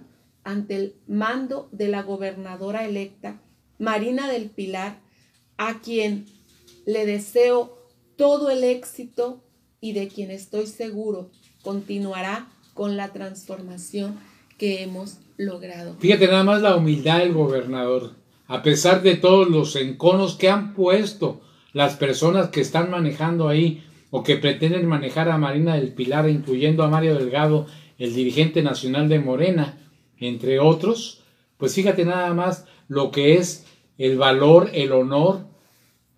ante 0.48 0.78
el 0.78 0.96
mando 1.08 1.68
de 1.74 1.90
la 1.90 2.04
gobernadora 2.04 2.86
electa 2.86 3.42
Marina 3.80 4.32
del 4.32 4.50
Pilar, 4.50 5.02
a 5.58 5.82
quien 5.82 6.26
le 6.86 7.06
deseo 7.06 7.78
todo 8.16 8.50
el 8.50 8.64
éxito 8.64 9.44
y 9.82 9.92
de 9.92 10.08
quien 10.08 10.32
estoy 10.32 10.68
seguro 10.68 11.32
continuará 11.64 12.48
con 12.74 12.96
la 12.96 13.12
transformación 13.12 14.18
que 14.58 14.84
hemos 14.84 15.18
logrado. 15.36 15.98
Fíjate 16.00 16.28
nada 16.28 16.46
más 16.46 16.62
la 16.62 16.78
humildad 16.78 17.20
del 17.20 17.34
gobernador, 17.34 18.14
a 18.48 18.64
pesar 18.64 19.02
de 19.02 19.16
todos 19.16 19.50
los 19.50 19.76
enconos 19.76 20.36
que 20.36 20.50
han 20.50 20.74
puesto 20.74 21.42
las 21.74 21.98
personas 21.98 22.52
que 22.52 22.62
están 22.62 22.90
manejando 22.90 23.50
ahí 23.50 23.84
o 24.12 24.24
que 24.24 24.38
pretenden 24.38 24.86
manejar 24.86 25.28
a 25.28 25.38
Marina 25.38 25.76
del 25.76 25.94
Pilar, 25.94 26.30
incluyendo 26.30 26.84
a 26.84 26.90
Mario 26.90 27.16
Delgado, 27.16 27.68
el 27.98 28.16
dirigente 28.16 28.64
nacional 28.64 29.10
de 29.10 29.20
Morena, 29.20 29.78
entre 30.20 30.60
otros, 30.60 31.24
pues 31.58 31.74
fíjate 31.74 32.06
nada 32.06 32.34
más 32.34 32.66
lo 32.88 33.12
que 33.12 33.36
es 33.36 33.66
el 33.98 34.18
valor, 34.18 34.70
el 34.74 34.92
honor 34.92 35.46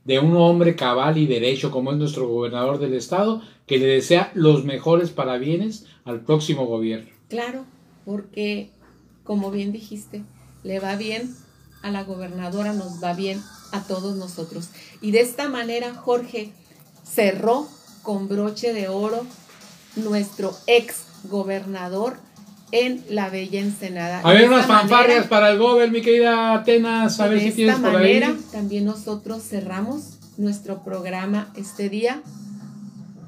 de 0.04 0.20
un 0.20 0.36
hombre 0.36 0.76
cabal 0.76 1.18
y 1.18 1.28
derecho 1.28 1.72
como 1.72 1.92
es 1.92 1.98
nuestro 1.98 2.28
gobernador 2.28 2.80
del 2.80 2.94
estado, 2.94 3.42
que 3.68 3.78
le 3.78 3.86
desea 3.86 4.32
los 4.34 4.66
mejores 4.66 5.12
parabienes 5.12 5.86
al 6.04 6.22
próximo 6.22 6.66
gobierno. 6.66 7.10
Claro, 7.28 7.66
porque, 8.06 8.72
como 9.24 9.52
bien 9.52 9.72
dijiste, 9.72 10.24
le 10.64 10.80
va 10.80 10.96
bien 10.96 11.36
a 11.84 11.92
la 11.92 12.04
gobernadora, 12.04 12.74
nos 12.74 13.04
va 13.04 13.14
bien 13.14 13.42
a 13.72 13.84
todos 13.84 14.16
nosotros. 14.16 14.70
Y 15.02 15.12
de 15.12 15.22
esta 15.22 15.48
manera, 15.48 15.94
Jorge 15.94 16.52
cerró 17.04 17.68
con 18.02 18.28
broche 18.28 18.74
de 18.74 18.88
oro 18.88 19.26
nuestro 19.96 20.54
ex 20.68 21.06
gobernador 21.26 22.18
en 22.72 23.04
la 23.10 23.30
bella 23.30 23.60
Ensenada. 23.60 24.20
A 24.24 24.32
ver, 24.32 24.42
De 24.42 24.48
unas 24.48 24.62
esta 24.62 24.80
fanfarrias 24.80 25.08
manera- 25.18 25.30
para 25.30 25.50
el 25.52 25.58
Gober, 25.60 25.92
mi 25.92 26.02
querida 26.02 26.54
Atenas, 26.54 27.20
a 27.20 27.28
ver 27.28 27.36
de 27.36 27.40
si 27.42 27.48
esta 27.48 27.56
tienes 27.56 27.76
por 27.80 27.94
manera, 27.94 28.28
ahí. 28.28 28.46
también 28.52 28.86
nosotros 28.86 29.44
cerramos 29.44 30.18
nuestro 30.38 30.84
programa 30.84 31.48
este 31.56 31.90
día. 31.90 32.22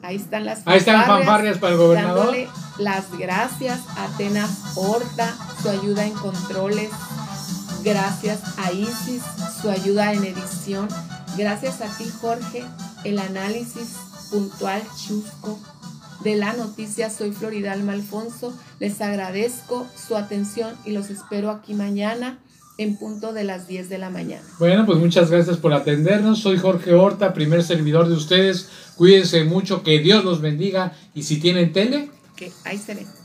Ahí 0.04 0.16
están 0.16 0.46
las 0.46 0.62
Ahí 0.66 0.78
están 0.80 1.06
fanfarrias 1.06 1.58
para 1.60 1.74
el 1.74 1.80
gobernador. 1.80 2.26
Dándole 2.26 2.48
las 2.80 3.12
gracias 3.18 3.80
a 3.96 4.06
Atenas 4.06 4.50
Horta, 4.76 5.36
su 5.62 5.70
ayuda 5.70 6.06
en 6.06 6.14
controles. 6.14 6.90
Gracias 7.84 8.40
a 8.58 8.72
Isis, 8.72 9.22
su 9.62 9.70
ayuda 9.70 10.14
en 10.14 10.24
edición. 10.24 10.88
Gracias 11.38 11.82
a 11.82 11.88
ti, 11.98 12.06
Jorge, 12.22 12.64
el 13.04 13.20
análisis 13.20 13.96
puntual, 14.32 14.82
chusco 14.96 15.60
de 16.24 16.36
la 16.36 16.54
noticia. 16.54 17.10
Soy 17.10 17.32
Floridalma 17.32 17.94
Alfonso. 17.94 18.58
Les 18.80 19.02
agradezco 19.02 19.88
su 19.96 20.16
atención 20.16 20.76
y 20.86 20.92
los 20.92 21.10
espero 21.10 21.50
aquí 21.50 21.74
mañana 21.74 22.40
en 22.78 22.98
punto 22.98 23.34
de 23.34 23.44
las 23.44 23.68
10 23.68 23.90
de 23.90 23.98
la 23.98 24.10
mañana. 24.10 24.44
Bueno, 24.60 24.86
pues 24.86 24.98
muchas 24.98 25.30
gracias 25.30 25.58
por 25.58 25.74
atendernos. 25.74 26.40
Soy 26.40 26.58
Jorge 26.58 26.94
Horta, 26.94 27.34
primer 27.34 27.64
servidor 27.64 28.08
de 28.08 28.16
ustedes. 28.16 28.70
Cuídense 28.96 29.44
mucho, 29.44 29.84
que 29.84 30.00
Dios 30.00 30.24
los 30.24 30.42
bendiga. 30.42 30.94
Y 31.14 31.24
si 31.24 31.40
tienen 31.40 31.74
tele, 31.74 32.10
Que 32.36 32.52
ahí 32.64 32.78
se 32.78 32.96
ven. 32.96 33.21